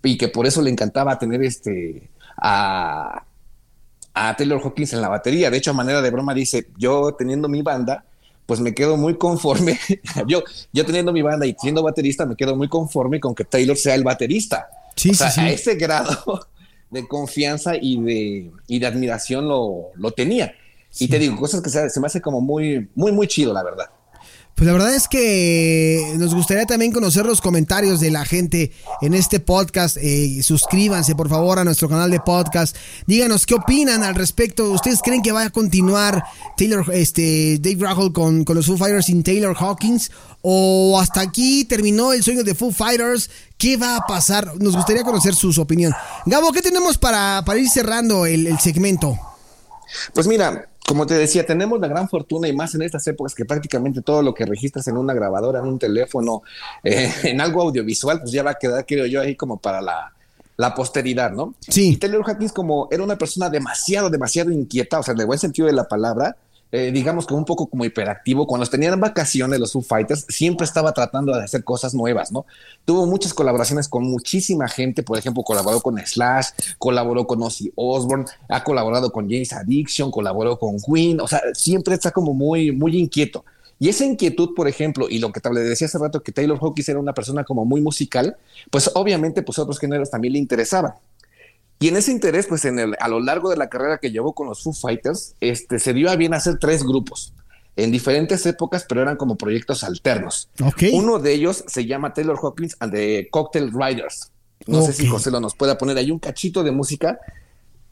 [0.04, 3.24] y que por eso le encantaba tener este a,
[4.12, 5.50] a Taylor Hawkins en la batería.
[5.50, 8.04] De hecho, a manera de broma dice, yo teniendo mi banda,
[8.46, 9.80] pues me quedo muy conforme.
[10.28, 13.76] yo, yo teniendo mi banda y siendo baterista, me quedo muy conforme con que Taylor
[13.76, 14.68] sea el baterista.
[14.94, 15.46] Sí, o sea, sí, sí.
[15.46, 16.46] a ese grado
[16.94, 20.54] de confianza y de, y de admiración lo, lo tenía.
[21.00, 23.64] Y te digo, cosas que se, se me hace como muy, muy, muy chido, la
[23.64, 23.90] verdad.
[24.54, 28.70] Pues la verdad es que nos gustaría también conocer los comentarios de la gente
[29.02, 29.96] en este podcast.
[30.00, 32.76] Eh, suscríbanse por favor a nuestro canal de podcast.
[33.08, 34.70] Díganos qué opinan al respecto.
[34.70, 36.22] ¿Ustedes creen que va a continuar
[36.56, 40.12] Taylor, este, Dave Grohl con, con los Foo Fighters sin Taylor Hawkins?
[40.40, 43.30] ¿O hasta aquí terminó el sueño de Foo Fighters?
[43.58, 44.52] ¿Qué va a pasar?
[44.60, 45.92] Nos gustaría conocer su, opinión.
[46.26, 49.18] Gabo, ¿qué tenemos para, para ir cerrando el, el segmento?
[50.12, 53.44] Pues mira, como te decía, tenemos la gran fortuna y más en estas épocas que
[53.44, 56.42] prácticamente todo lo que registras en una grabadora, en un teléfono,
[56.82, 60.12] eh, en algo audiovisual, pues ya va a quedar, creo yo, ahí como para la,
[60.56, 61.54] la posteridad, ¿no?
[61.60, 61.92] Sí.
[61.92, 65.38] Y Taylor Hawkins como era una persona demasiado, demasiado inquieta, o sea, en el buen
[65.38, 66.36] sentido de la palabra,
[66.72, 68.46] eh, digamos que un poco como hiperactivo.
[68.46, 72.46] Cuando tenían vacaciones los Foo Fighters, siempre estaba tratando de hacer cosas nuevas, ¿no?
[72.84, 76.48] Tuvo muchas colaboraciones con muchísima gente, por ejemplo, colaboró con Slash,
[76.78, 81.94] colaboró con Ozzy Osbourne, ha colaborado con James Addiction, colaboró con Queen, o sea, siempre
[81.94, 83.44] está como muy, muy inquieto.
[83.78, 86.88] Y esa inquietud, por ejemplo, y lo que te decía hace rato, que Taylor Hawkins
[86.88, 88.36] era una persona como muy musical,
[88.70, 90.94] pues obviamente pues otros géneros también le interesaban.
[91.78, 94.32] Y en ese interés, pues en el, a lo largo de la carrera que llevó
[94.32, 97.34] con los Foo Fighters, este, se dio a bien hacer tres grupos
[97.76, 100.48] en diferentes épocas, pero eran como proyectos alternos.
[100.62, 100.84] Ok.
[100.92, 104.30] Uno de ellos se llama Taylor Hawkins and the Cocktail Riders.
[104.66, 105.06] No sé si.
[105.06, 107.18] José lo nos pueda poner ahí un cachito de música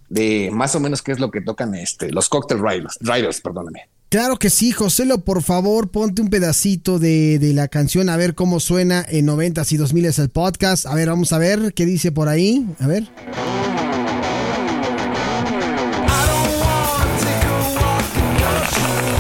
[0.09, 3.89] de más o menos qué es lo que tocan este, los Cocktail Riders, Riders, perdóname.
[4.13, 8.35] Claro que sí, Joselo, por favor, ponte un pedacito de, de la canción a ver
[8.35, 10.85] cómo suena en 90s y 2000 es el podcast.
[10.85, 12.67] A ver, vamos a ver qué dice por ahí.
[12.79, 13.09] A ver.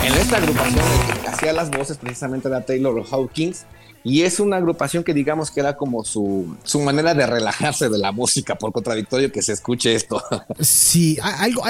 [0.05, 0.85] En esta agrupación
[1.23, 3.65] que hacía las voces precisamente era Taylor Hawkins
[4.05, 7.99] y es una agrupación que digamos que era como su, su manera de relajarse de
[7.99, 10.23] la música, por contradictorio que se escuche esto.
[10.61, 11.62] Sí, algo,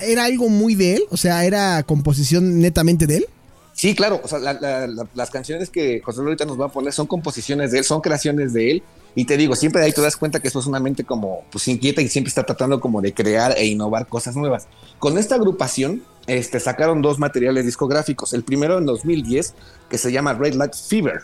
[0.00, 3.26] era algo muy de él, o sea, era composición netamente de él.
[3.72, 6.68] Sí, claro, o sea, la- la- la- las canciones que José ahorita nos va a
[6.68, 8.82] poner son composiciones de él, son creaciones de él.
[9.16, 11.66] Y te digo, siempre ahí te das cuenta que eso es una mente como pues
[11.68, 14.66] inquieta y siempre está tratando como de crear e innovar cosas nuevas.
[14.98, 18.32] Con esta agrupación este, sacaron dos materiales discográficos.
[18.32, 19.54] El primero en 2010
[19.88, 21.22] que se llama Red Light Fever.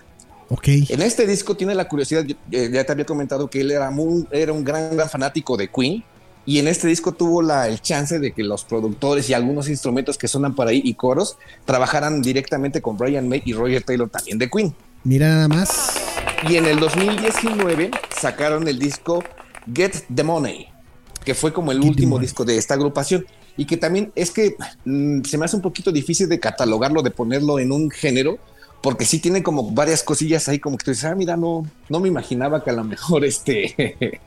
[0.51, 0.69] Ok.
[0.89, 4.27] En este disco tiene la curiosidad, eh, ya te había comentado que él era, muy,
[4.33, 6.05] era un gran, gran fanático de Queen.
[6.45, 10.19] Y en este disco tuvo la, el chance de que los productores y algunos instrumentos
[10.19, 14.39] que suenan por ahí y coros trabajaran directamente con Brian May y Roger Taylor también
[14.39, 14.75] de Queen.
[15.05, 15.93] Mira nada más.
[16.49, 19.23] Y en el 2019 sacaron el disco
[19.73, 20.67] Get the Money,
[21.25, 23.25] que fue como el Get the último disco de esta agrupación.
[23.57, 27.11] Y que también es que mm, se me hace un poquito difícil de catalogarlo, de
[27.11, 28.39] ponerlo en un género,
[28.83, 32.01] porque sí tiene como varias cosillas ahí, como que tú dices, ah, mira, no, no
[32.01, 34.21] me imaginaba que a lo mejor este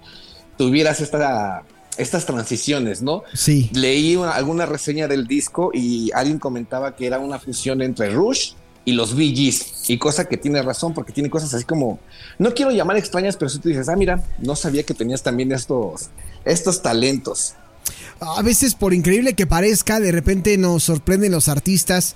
[0.58, 1.63] tuvieras esta,
[1.98, 3.24] estas transiciones, ¿no?
[3.34, 3.70] Sí.
[3.74, 8.54] Leí una- alguna reseña del disco y alguien comentaba que era una fusión entre Rush
[8.86, 9.89] y los Bee Gees.
[9.89, 12.00] Y cosa que tiene razón, porque tiene cosas así como,
[12.38, 15.52] no quiero llamar extrañas, pero si tú dices, ah, mira, no sabía que tenías también
[15.52, 16.10] estos,
[16.46, 17.54] estos talentos.
[18.20, 22.16] A veces, por increíble que parezca, de repente nos sorprenden los artistas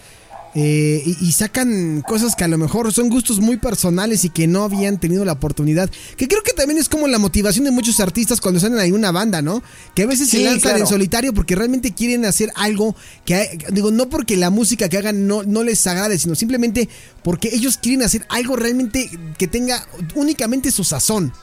[0.59, 4.47] eh, y, y sacan cosas que a lo mejor son gustos muy personales y que
[4.47, 5.87] no habían tenido la oportunidad.
[6.17, 9.11] Que creo que también es como la motivación de muchos artistas cuando salen en una
[9.11, 9.61] banda, ¿no?
[9.93, 10.79] Que a veces se lanzan claro.
[10.79, 15.27] en solitario porque realmente quieren hacer algo que, digo, no porque la música que hagan
[15.27, 16.89] no, no les agrade, sino simplemente
[17.21, 21.33] porque ellos quieren hacer algo realmente que tenga únicamente su sazón.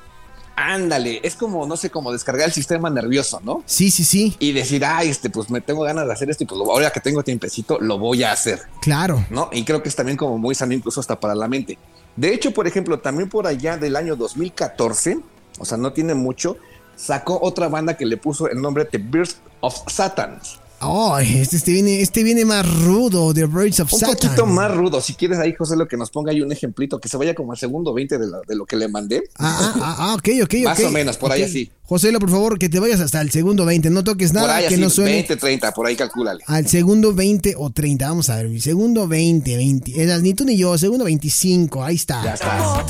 [0.56, 3.62] Ándale, es como, no sé, como descargar el sistema nervioso, ¿no?
[3.66, 6.46] Sí, sí, sí, Y decir, ay, este, pues me tengo ganas de hacer esto y
[6.46, 8.62] pues ahora que tengo tiempecito, lo voy a hacer.
[8.80, 9.24] claro.
[9.30, 9.50] ¿no?
[9.52, 11.78] Y creo que es también como muy sano incluso hasta para la mente.
[12.16, 15.18] De hecho, por ejemplo, también por allá del año 2014,
[15.58, 16.56] o sea, no tiene mucho,
[16.96, 20.38] sacó otra banda que le puso el nombre The Birds of Satan.
[20.86, 24.14] Oh, este, este viene, este viene más rudo, The Birds of Un Satan.
[24.16, 25.00] poquito más rudo.
[25.00, 27.52] Si quieres ahí, José, lo que nos ponga ahí un ejemplito, que se vaya como
[27.52, 29.22] al segundo 20 de, la- de lo que le mandé.
[29.38, 31.70] Ah, ah, ah, ah, ok, ok, Más o menos, por ahí así.
[31.84, 33.90] José, por favor, que te vayas hasta el segundo 20.
[33.90, 36.42] No toques por nada ahí que así, no suene 20, 30, por ahí calcúlale.
[36.46, 38.08] al segundo 20 o 30.
[38.08, 40.02] Vamos a ver, segundo 20, 20.
[40.02, 41.84] Eras ni tú ni yo, segundo 25.
[41.84, 42.22] Ahí está.
[42.24, 42.84] Ya está.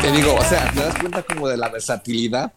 [0.00, 2.52] Te digo, o sea, te das cuenta como de la versatilidad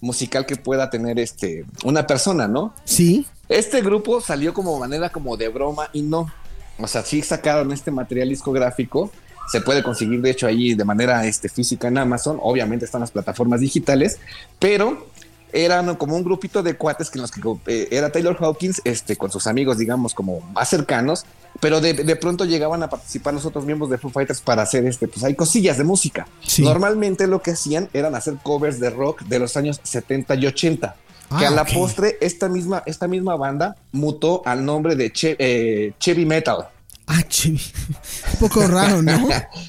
[0.00, 2.74] musical que pueda tener este una persona, ¿no?
[2.84, 3.26] Sí.
[3.48, 6.30] Este grupo salió como manera como de broma y no.
[6.78, 9.10] O sea, sí sacaron este material discográfico.
[9.50, 12.38] Se puede conseguir, de hecho, ahí de manera este, física en Amazon.
[12.42, 14.18] Obviamente están las plataformas digitales,
[14.58, 15.06] pero
[15.52, 19.16] eran como un grupito de cuates que en los que eh, era Taylor Hawkins este,
[19.16, 21.24] con sus amigos, digamos, como más cercanos,
[21.60, 24.84] pero de, de pronto llegaban a participar los otros miembros de Foo Fighters para hacer
[24.86, 26.26] este, pues hay cosillas de música.
[26.46, 26.62] Sí.
[26.62, 30.96] Normalmente lo que hacían eran hacer covers de rock de los años 70 y 80
[31.38, 31.72] que Ah, a la ok.
[31.74, 36.68] postre esta misma, esta misma banda mutó al nombre de Che- eh, Chevy Metal.
[37.08, 37.48] Ah, che,
[38.32, 39.28] un poco raro, ¿no?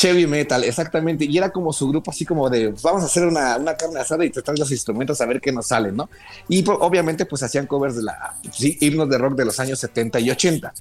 [0.00, 1.26] Chevy Metal, exactamente.
[1.26, 4.24] Y era como su grupo, así como de vamos a hacer una, una carne asada
[4.24, 6.08] y traes los instrumentos a ver qué nos salen, ¿no?
[6.48, 9.78] Y pues, obviamente, pues hacían covers de la sí, himnos de rock de los años
[9.78, 10.72] 70 y 80.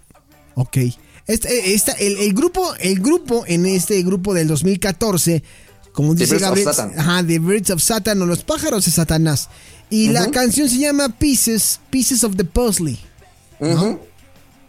[0.56, 0.78] Ok.
[1.28, 5.44] Este, esta- el, el grupo, el grupo en este grupo del 2014,
[5.92, 6.98] como The dice of Gabriel, Satan.
[7.00, 9.50] ajá, The Birds of Satan o los pájaros de Satanás.
[9.90, 12.98] Y la canción se llama Pieces, Pieces of the Puzzle.
[13.60, 14.00] Ujú.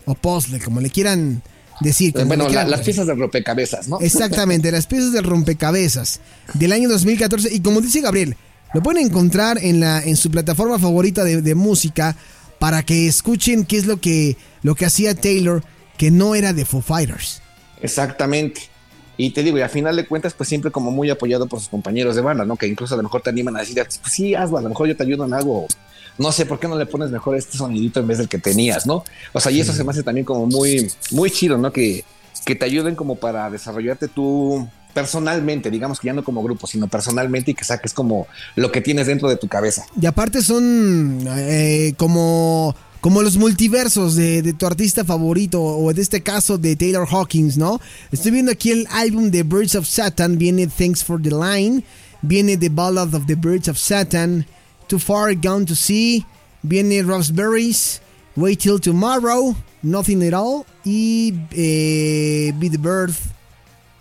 [0.07, 1.43] O Puzzle, como le quieran
[1.81, 2.13] decir.
[2.13, 4.01] como bueno, la- las piezas de rompecabezas, ¿no?
[4.01, 6.21] Exactamente, las piezas del rompecabezas
[6.55, 7.53] del año 2014.
[7.55, 8.37] Y como dice Gabriel,
[8.75, 12.17] lo pueden encontrar en, la, en su plataforma favorita de, de música
[12.59, 15.65] para que escuchen qué es lo que, lo que hacía Taylor,
[15.97, 17.41] que no era de Foo Fighters.
[17.83, 18.63] Exactamente.
[19.21, 21.69] Y te digo, y a final de cuentas, pues siempre como muy apoyado por sus
[21.69, 22.57] compañeros de banda, ¿no?
[22.57, 24.89] Que incluso a lo mejor te animan a decir, pues sí, hazlo, a lo mejor
[24.89, 25.67] yo te ayudo en algo.
[26.17, 28.87] No sé, ¿por qué no le pones mejor este sonidito en vez del que tenías,
[28.87, 29.05] no?
[29.35, 31.71] O sea, y eso se me hace también como muy, muy chido, ¿no?
[31.71, 32.03] Que,
[32.47, 36.89] que te ayuden como para desarrollarte tú personalmente, digamos que ya no como grupo, sino
[36.89, 39.85] personalmente y que saques como lo que tienes dentro de tu cabeza.
[40.01, 46.23] Y aparte son eh, como como los multiversos de, tu artista favorito, o en este
[46.23, 47.81] caso de Taylor Hawkins, ¿no?
[48.13, 51.83] Estoy viendo aquí el álbum de Birds of Satan, viene Thanks for the Line,
[52.23, 54.47] viene The Ballad of the Birds of Satan,
[54.87, 56.27] Too Far Gone to See,
[56.63, 58.03] viene Raspberries,
[58.37, 63.17] Wait Till Tomorrow, Nothing at All y eh, Be the Birth.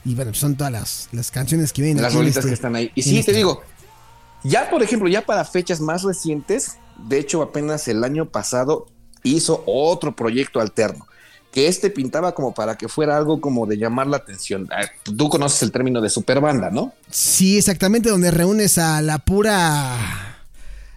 [0.03, 2.01] Y bueno, son todas las, canciones que vienen.
[2.01, 2.91] Las bolitas este que están ahí.
[2.95, 3.61] Y sí, te este digo,
[4.43, 8.87] ya por ejemplo, ya para fechas más recientes, de hecho, apenas el año pasado
[9.23, 11.07] hizo otro proyecto alterno,
[11.51, 14.67] que este pintaba como para que fuera algo como de llamar la atención.
[14.71, 16.93] Ah, tú conoces el término de superbanda, ¿no?
[17.09, 20.29] Sí, exactamente, donde reúnes a la pura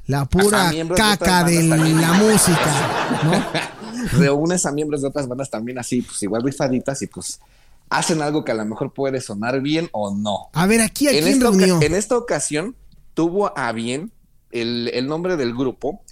[0.07, 4.19] la pura caca de, la música, ¿no?
[4.19, 7.41] reúnes a miembros de otras bandas también así, pues igual rifaditas y pues
[7.89, 10.49] hacen algo que a lo mejor puede sonar bien o no.
[10.53, 11.49] A ver, aquí, aquí en, esta,
[11.87, 12.75] en esta ocasión
[13.15, 14.13] tuvo a bien
[14.53, 16.03] el, nombre del grupo,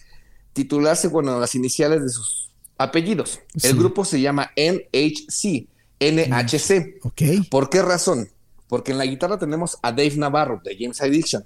[0.52, 3.40] titularse, bueno, las iniciales de sus apellidos.
[3.62, 5.66] El grupo se llama NHC,
[6.00, 7.04] NHC.
[7.04, 7.22] Ok.
[7.50, 8.30] ¿Por qué razón?
[8.68, 11.44] Porque en la guitarra tenemos a Dave Navarro de James Addiction.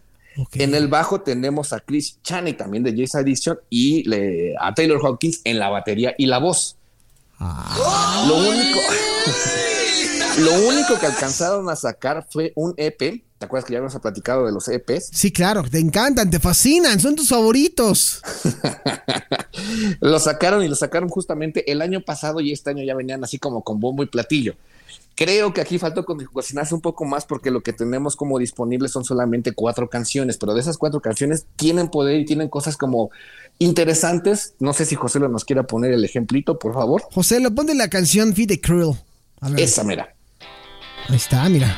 [0.53, 4.05] En el bajo tenemos a Chris Chaney también de James Addiction y
[4.61, 6.77] a Taylor Hawkins en la batería y la voz.
[7.39, 8.25] Ah.
[8.29, 8.81] Lo único
[10.39, 14.47] lo único que alcanzaron a sacar fue un EP ¿Te acuerdas que ya habíamos platicado
[14.47, 15.11] de los EPs?
[15.13, 18.23] Sí, claro, te encantan, te fascinan, son tus favoritos.
[20.01, 23.39] lo sacaron y lo sacaron justamente el año pasado y este año ya venían así
[23.39, 24.55] como con bombo y platillo.
[25.15, 29.05] Creo que aquí faltó cocinarse un poco más porque lo que tenemos como disponible son
[29.05, 33.11] solamente cuatro canciones, pero de esas cuatro canciones tienen poder y tienen cosas como
[33.59, 34.55] interesantes.
[34.59, 37.03] No sé si José lo nos quiera poner el ejemplito, por favor.
[37.13, 38.95] José, lo pone la canción Feed the Cruel.
[39.59, 40.15] Esa, mira.
[41.09, 41.77] Ahí está, mira.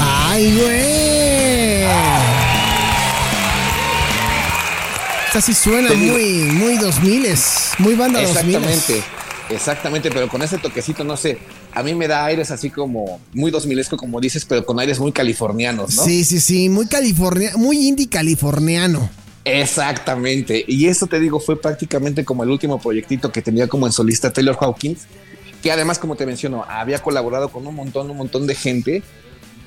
[0.00, 0.84] ¡Ay, güey!
[5.26, 7.26] Esta sí suena muy, muy 2000
[7.78, 9.04] muy banda 2000 Exactamente,
[9.50, 11.38] exactamente, pero con ese toquecito, no sé,
[11.72, 15.10] a mí me da aires así como muy 2000 como dices, pero con aires muy
[15.12, 16.04] californianos, ¿no?
[16.04, 19.10] Sí, sí, sí, muy california, muy indie californiano.
[19.44, 23.92] Exactamente, y eso te digo fue prácticamente como el último proyectito que tenía como en
[23.92, 25.06] solista Taylor Hawkins,
[25.62, 29.02] que además, como te menciono, había colaborado con un montón, un montón de gente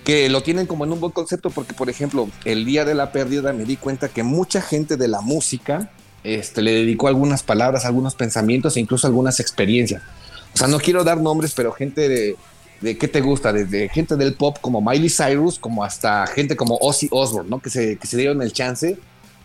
[0.04, 3.12] que lo tienen como en un buen concepto porque, por ejemplo, el día de la
[3.12, 5.92] pérdida me di cuenta que mucha gente de la música
[6.24, 10.02] este, le dedicó algunas palabras, algunos pensamientos e incluso algunas experiencias.
[10.54, 12.36] O sea, no quiero dar nombres, pero gente de,
[12.82, 16.78] de qué te gusta, desde gente del pop como Miley Cyrus, como hasta gente como
[16.78, 17.60] Ozzy Osbourne, ¿no?
[17.60, 18.98] Que se, que se dieron el chance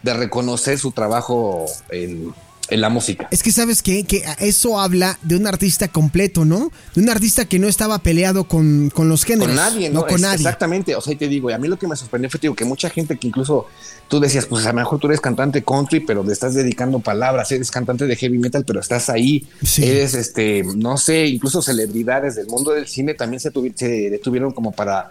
[0.03, 2.33] de reconocer su trabajo en,
[2.73, 3.29] en la música.
[3.31, 4.05] Es que sabes qué?
[4.05, 6.71] que eso habla de un artista completo, ¿no?
[6.95, 9.55] De un artista que no estaba peleado con, los géneros.
[9.55, 10.07] Con nadie, ¿no?
[10.07, 10.37] con nadie.
[10.37, 12.65] Exactamente, o sea, te digo, y a mí lo que me sorprendió fue digo, que
[12.65, 13.67] mucha gente que incluso
[14.09, 17.53] tú decías, pues a lo mejor tú eres cantante country, pero le estás dedicando palabras,
[17.53, 19.47] eres cantante de heavy metal, pero estás ahí,
[19.79, 25.11] eres, este, no sé, incluso celebridades del mundo del cine también se, detuvieron como para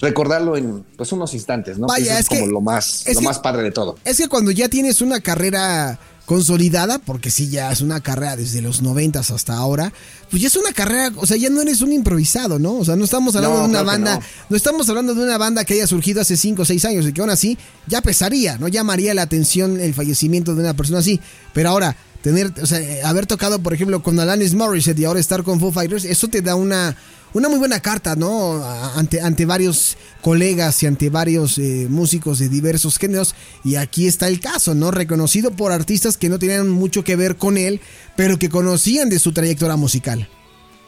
[0.00, 1.86] recordarlo en pues unos instantes, ¿no?
[1.86, 3.96] Vaya, es, como lo más, lo más padre de todo.
[4.04, 8.62] Es que cuando ya tienes una carrera consolidada, porque sí, ya es una carrera desde
[8.62, 9.92] los noventas hasta ahora,
[10.30, 12.76] pues ya es una carrera, o sea, ya no eres un improvisado, ¿no?
[12.76, 14.56] O sea, no estamos hablando de una banda, no.
[14.56, 17.20] estamos hablando de una banda que haya surgido hace cinco o seis años y que
[17.20, 18.68] aún así ya pesaría, ¿no?
[18.68, 21.20] Llamaría la atención el fallecimiento de una persona así,
[21.52, 25.42] pero ahora tener, o sea, haber tocado, por ejemplo, con Alanis Morissette y ahora estar
[25.42, 26.96] con Foo Fighters, eso te da una
[27.34, 28.64] una muy buena carta, ¿no?
[28.64, 33.34] Ante, ante varios colegas y ante varios eh, músicos de diversos géneros.
[33.64, 34.92] Y aquí está el caso, ¿no?
[34.92, 37.80] Reconocido por artistas que no tenían mucho que ver con él,
[38.16, 40.28] pero que conocían de su trayectoria musical.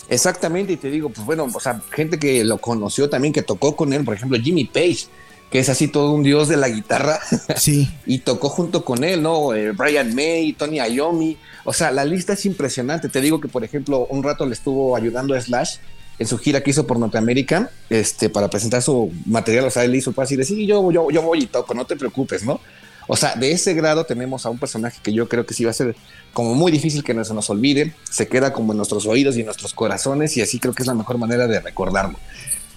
[0.08, 3.74] Exactamente, y te digo, pues bueno, o sea, gente que lo conoció también, que tocó
[3.74, 5.08] con él, por ejemplo, Jimmy Page,
[5.50, 7.18] que es así todo un dios de la guitarra.
[7.56, 7.90] Sí.
[8.06, 9.52] y tocó junto con él, ¿no?
[9.52, 11.36] Eh, Brian May, Tony Iommi.
[11.64, 13.08] O sea, la lista es impresionante.
[13.08, 15.78] Te digo que, por ejemplo, un rato le estuvo ayudando a Slash
[16.18, 19.94] en su gira que hizo por Norteamérica, este, para presentar su material, o sea, él
[19.94, 22.60] hizo para y decir, yo, yo, yo voy y toco, no te preocupes, ¿no?
[23.08, 25.70] O sea, de ese grado tenemos a un personaje que yo creo que sí va
[25.70, 25.94] a ser
[26.32, 29.40] como muy difícil que no se nos olvide, se queda como en nuestros oídos y
[29.40, 32.18] en nuestros corazones y así creo que es la mejor manera de recordarlo.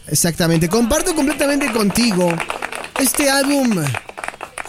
[0.07, 2.29] Exactamente, comparto completamente contigo.
[2.99, 3.83] Este álbum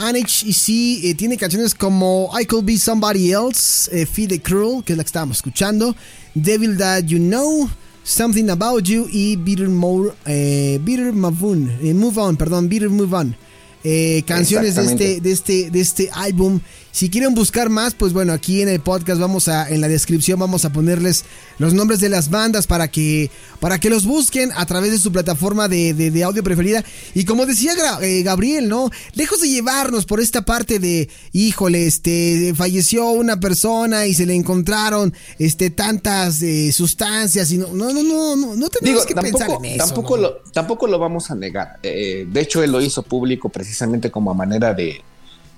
[0.01, 4.97] NHEC eh, tiene canciones como I Could Be Somebody Else, eh, the Cruel, que es
[4.97, 5.95] la que estábamos escuchando,
[6.35, 7.69] Devil That You Know,
[8.03, 12.89] Something About You y Bitter, More, eh, Bitter Move On, eh, Move On, perdón, Bitter
[12.91, 13.37] Move On.
[13.83, 16.61] Eh, canciones de este, de, este, de este álbum
[16.93, 20.41] Si quieren buscar más, pues bueno, aquí en el podcast vamos a, en la descripción
[20.41, 21.25] vamos a ponerles
[21.59, 23.31] los nombres de las bandas para que,
[23.61, 26.85] para que los busquen a través de su plataforma de, audio preferida.
[27.15, 27.73] Y como decía
[28.03, 28.91] eh, Gabriel, ¿no?
[29.15, 34.35] Lejos de llevarnos por esta parte de, híjole, este, falleció una persona y se le
[34.35, 39.49] encontraron, este, tantas eh, sustancias y no, no, no, no, no, no tenemos que pensar
[39.51, 39.87] en eso.
[39.87, 41.79] Tampoco, lo, tampoco lo vamos a negar.
[41.85, 45.03] Eh, de hecho, él lo hizo público precisamente como a manera de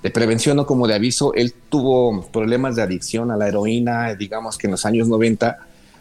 [0.03, 1.33] de prevención o como de aviso.
[1.33, 5.57] Él tuvo problemas de adicción a la heroína, digamos que en los años 90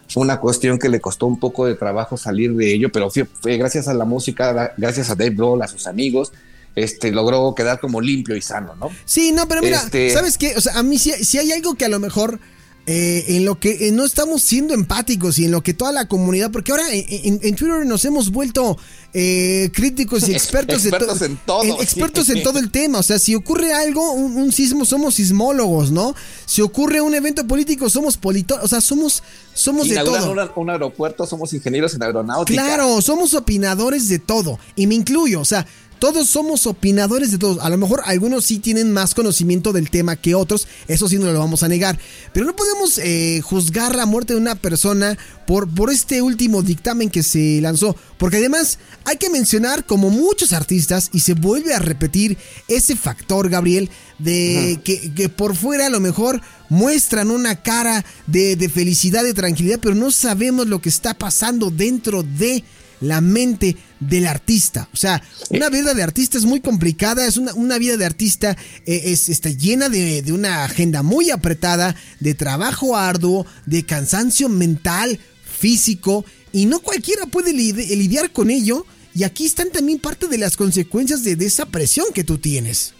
[0.08, 3.56] fue una cuestión que le costó un poco de trabajo salir de ello, pero fue,
[3.56, 6.32] gracias a la música, gracias a Dave Grohl, a sus amigos,
[6.74, 8.90] este, logró quedar como limpio y sano, ¿no?
[9.04, 10.54] Sí, no, pero mira, este ¿sabes qué?
[10.56, 12.40] O sea, a mí si hay algo que a lo mejor
[12.84, 16.08] eh, en lo que eh, no estamos siendo empáticos y en lo que toda la
[16.08, 18.76] comunidad, porque ahora en, Twitter nos hemos vuelto
[19.14, 21.80] eh, críticos y expertos, expertos en todo.
[21.80, 22.98] expertos en todo el tema.
[22.98, 26.16] O sea, si ocurre algo, un, sismo, somos sismólogos, ¿no?
[26.44, 28.64] Si ocurre un evento político, somos politólogos.
[28.64, 29.22] O sea, somos,
[29.54, 30.50] somos de todo.
[30.56, 32.60] un aeropuerto, somos ingenieros en aeronáutica.
[32.60, 34.58] Claro, somos opinadores de todo.
[34.74, 35.40] Y me incluyo.
[35.40, 35.64] O sea,
[36.02, 37.62] todos somos opinadores de todos.
[37.62, 41.30] A lo mejor algunos sí tienen más conocimiento del tema que otros, eso sí no
[41.30, 41.96] lo vamos a negar.
[42.32, 47.08] Pero no podemos eh, juzgar la muerte de una persona por, por este último dictamen
[47.08, 47.94] que se lanzó.
[48.18, 52.36] Porque además hay que mencionar como muchos artistas, y se vuelve a repetir
[52.66, 53.88] ese factor, Gabriel,
[54.18, 59.78] de que, por fuera a lo mejor muestran una cara de, de felicidad, de tranquilidad,
[59.80, 62.64] pero no sabemos lo que está pasando dentro de
[63.02, 64.88] la mente del artista.
[64.92, 69.02] O sea, una vida de artista es muy complicada, es una, vida de artista eh,
[69.06, 76.24] es, está llena de, una agenda muy apretada, de trabajo arduo, de cansancio mental, físico,
[76.52, 78.86] y no cualquiera puede lidiar con ello.
[79.14, 82.94] Y aquí están también parte de las consecuencias de, de esa presión que tú tienes.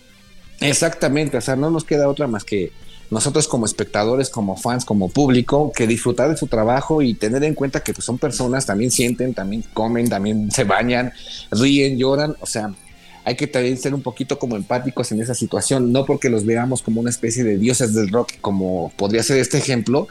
[0.61, 2.71] Exactamente, o sea, no nos queda otra más que
[3.13, 7.55] nosotros como espectadores, como fans, como público, que disfrutar de su trabajo y tener en
[7.55, 11.13] cuenta que pues, son personas, también sienten, también comen, también se bañan,
[11.51, 12.73] ríen, lloran, o sea,
[13.25, 16.81] hay que también ser un poquito como empáticos en esa situación, no porque los veamos
[16.81, 20.09] como una especie de dioses del rock, como podría ser este ejemplo,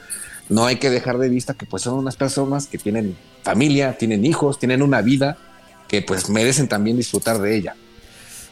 [0.49, 4.26] no hay que dejar de vista que pues son unas personas que tienen familia, tienen
[4.26, 5.39] hijos, tienen una vida,
[5.88, 7.76] que pues merecen también disfrutar de ella.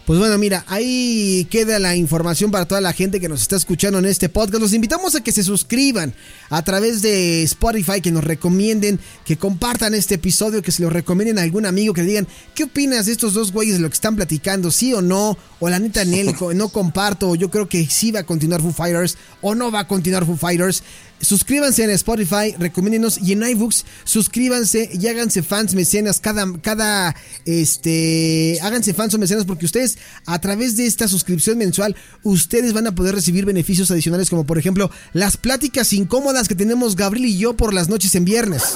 [0.09, 3.99] Pues bueno, mira, ahí queda la información para toda la gente que nos está escuchando
[3.99, 4.59] en este podcast.
[4.59, 6.15] Los invitamos a que se suscriban
[6.49, 11.37] a través de Spotify, que nos recomienden, que compartan este episodio, que se lo recomienden
[11.37, 13.93] a algún amigo, que le digan, ¿qué opinas de estos dos güeyes de lo que
[13.93, 14.71] están platicando?
[14.71, 15.37] ¿Sí o no?
[15.59, 16.03] O la neta,
[16.55, 19.87] no comparto, yo creo que sí va a continuar Foo Fighters, o no va a
[19.87, 20.81] continuar Foo Fighters.
[21.21, 27.15] Suscríbanse en Spotify, recomiéndenos y en iBooks suscríbanse y háganse fans mecenas cada cada
[27.45, 32.87] este háganse fans o mecenas porque ustedes a través de esta suscripción mensual ustedes van
[32.87, 37.37] a poder recibir beneficios adicionales como por ejemplo las pláticas incómodas que tenemos Gabriel y
[37.37, 38.75] yo por las noches en viernes.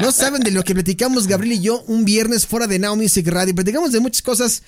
[0.00, 3.26] No saben de lo que platicamos Gabriel y yo un viernes fuera de Now Music
[3.28, 3.54] Radio.
[3.54, 4.62] Platicamos de muchas cosas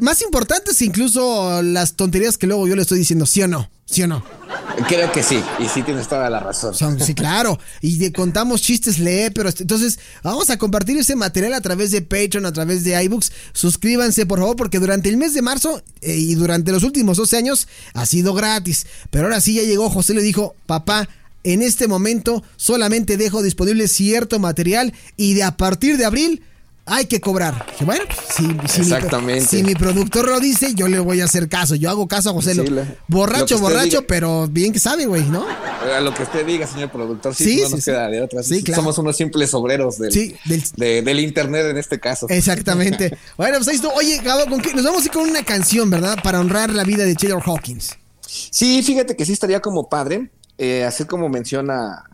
[0.00, 3.70] más importantes incluso las tonterías que luego yo le estoy diciendo, ¿sí o no?
[3.86, 4.24] ¿Sí o no?
[4.88, 6.74] Creo que sí, y sí tienes toda la razón.
[7.00, 7.58] sí, claro.
[7.80, 12.02] Y de, contamos chistes lee, pero entonces vamos a compartir ese material a través de
[12.02, 13.32] Patreon, a través de iBooks.
[13.52, 17.36] Suscríbanse, por favor, porque durante el mes de marzo eh, y durante los últimos 12
[17.36, 18.86] años ha sido gratis.
[19.10, 21.08] Pero ahora sí ya llegó, José le dijo, papá,
[21.44, 26.42] en este momento solamente dejo disponible cierto material y de a partir de abril
[26.86, 27.66] hay que cobrar.
[27.80, 28.04] bueno,
[28.34, 28.44] si,
[28.80, 29.40] Exactamente.
[29.40, 31.74] Mi, si mi productor lo dice, yo le voy a hacer caso.
[31.74, 32.54] Yo hago caso a José.
[33.08, 35.46] borracho, borracho, pero bien que sabe, güey, ¿no?
[35.46, 38.42] A lo que usted diga, señor productor, sí, no nos queda de otra.
[38.42, 40.36] Somos unos simples obreros del,
[40.76, 41.20] del...
[41.20, 42.26] internet en este caso.
[42.28, 43.16] Exactamente.
[43.36, 43.92] bueno, pues ahí estuvo.
[43.94, 44.74] Oye, Gabo, ¿con qué?
[44.74, 46.18] nos vamos a ir con una canción, ¿verdad?
[46.22, 47.96] Para honrar la vida de Taylor Hawkins.
[48.26, 52.04] Sí, fíjate que sí estaría como padre, eh, así como menciona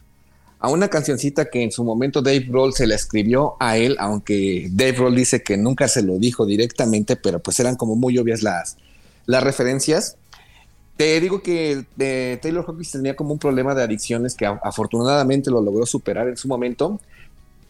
[0.60, 4.68] a una cancioncita que en su momento Dave Grohl se la escribió a él, aunque
[4.70, 8.42] Dave Grohl dice que nunca se lo dijo directamente, pero pues eran como muy obvias
[8.42, 8.76] las,
[9.24, 10.16] las referencias.
[10.98, 15.62] Te digo que de Taylor Hawkins tenía como un problema de adicciones que afortunadamente lo
[15.62, 17.00] logró superar en su momento.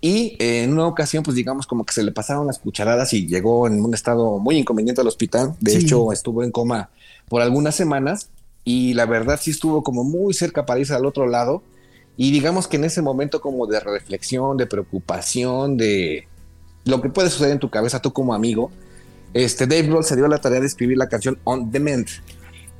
[0.01, 3.69] Y en una ocasión, pues digamos como que se le pasaron las cucharadas y llegó
[3.69, 5.55] en un estado muy inconveniente al hospital.
[5.61, 6.91] De hecho, estuvo en coma
[7.29, 8.31] por algunas semanas
[8.65, 11.63] y la verdad sí estuvo como muy cerca para irse al otro lado
[12.17, 16.27] y digamos que en ese momento como de reflexión, de preocupación, de
[16.85, 18.71] lo que puede suceder en tu cabeza tú como amigo,
[19.33, 22.07] este Dave Grohl se dio la tarea de escribir la canción On Demand.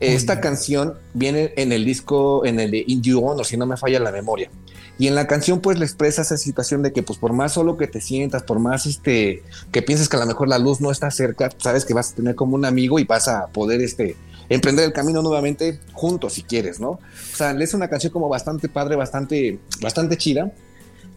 [0.01, 3.77] Esta canción viene en el disco, en el de In You Honor, si no me
[3.77, 4.51] falla la memoria.
[4.99, 7.77] Y en la canción pues le expresa esa situación de que pues por más solo
[7.77, 10.91] que te sientas, por más este que pienses que a lo mejor la luz no
[10.91, 14.17] está cerca, sabes que vas a tener como un amigo y vas a poder este
[14.51, 16.91] emprender el camino nuevamente juntos si quieres, ¿no?
[16.91, 20.53] O sea, es una canción como bastante padre, bastante, bastante chida,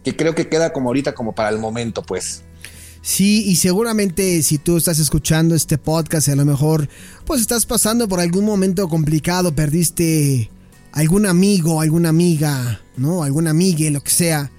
[0.02, 2.42] que creo que queda como ahorita como para el momento, pues.
[3.02, 6.88] Sí, y seguramente si tú estás escuchando este podcast, a lo mejor
[7.26, 10.48] pues estás pasando por algún momento complicado, perdiste
[10.92, 13.22] algún amigo, alguna amiga, ¿no?
[13.24, 14.50] Alguna amiga, lo que sea.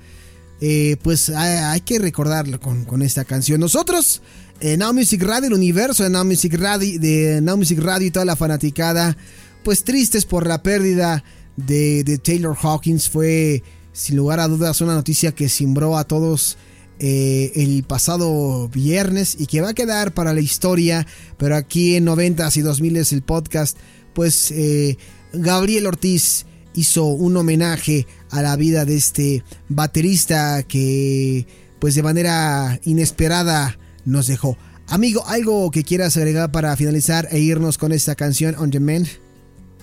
[0.62, 3.60] Eh, pues hay, que recordarlo con, esta canción.
[3.60, 4.22] Nosotros,
[4.60, 9.18] en Now Music Radio, el universo de Now Music Radio, de y toda la fanaticada,
[9.64, 11.24] pues tristes por la pérdida
[11.58, 13.10] de, Taylor Hawkins.
[13.10, 16.58] Fue, sin lugar a dudas, una noticia que cimbró a todos
[17.00, 21.06] eh, el pasado viernes y que va a quedar para la historia,
[21.38, 23.78] pero aquí en 90s y 2000s el podcast,
[24.14, 24.98] pues eh,
[25.34, 31.48] Gabriel Ortiz hizo un homenaje a la vida de este baterista que
[31.80, 34.58] pues de manera inesperada nos dejó.
[34.88, 39.08] Amigo, ¿algo que quieras agregar para finalizar e irnos con esta canción On Demand?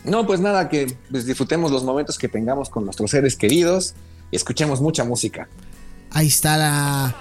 [0.05, 3.95] No, pues nada, que pues, disfrutemos los momentos que tengamos con nuestros seres queridos
[4.31, 5.49] y escuchemos mucha música.
[6.11, 7.17] Ahí está la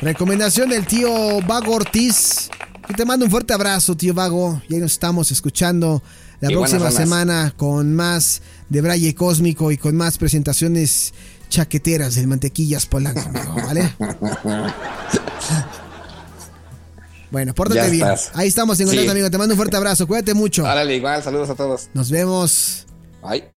[0.00, 2.50] recomendación del tío Vago Ortiz.
[2.88, 4.62] Y te mando un fuerte abrazo, tío Vago.
[4.68, 6.02] Y ahí nos estamos escuchando
[6.40, 11.14] la próxima semana con más de Braille Cósmico y con más presentaciones
[11.48, 13.22] chaqueteras del Mantequillas Polanco,
[13.56, 13.94] ¿vale?
[17.30, 18.06] bueno, pórtate bien.
[18.34, 19.30] Ahí estamos en contacto, amigo.
[19.30, 20.06] Te mando un fuerte abrazo.
[20.06, 20.66] Cuídate mucho.
[20.66, 21.22] Árale, igual.
[21.22, 21.88] Saludos a todos.
[21.94, 22.86] Nos vemos.
[23.22, 23.56] Bye.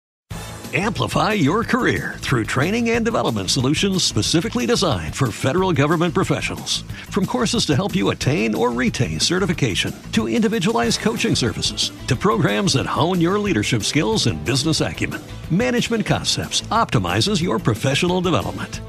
[0.72, 6.84] Amplify your career through training and development solutions specifically designed for federal government professionals.
[7.10, 12.74] From courses to help you attain or retain certification, to individualized coaching services, to programs
[12.74, 18.82] that hone your leadership skills and business acumen, Management Concepts optimizes your professional development.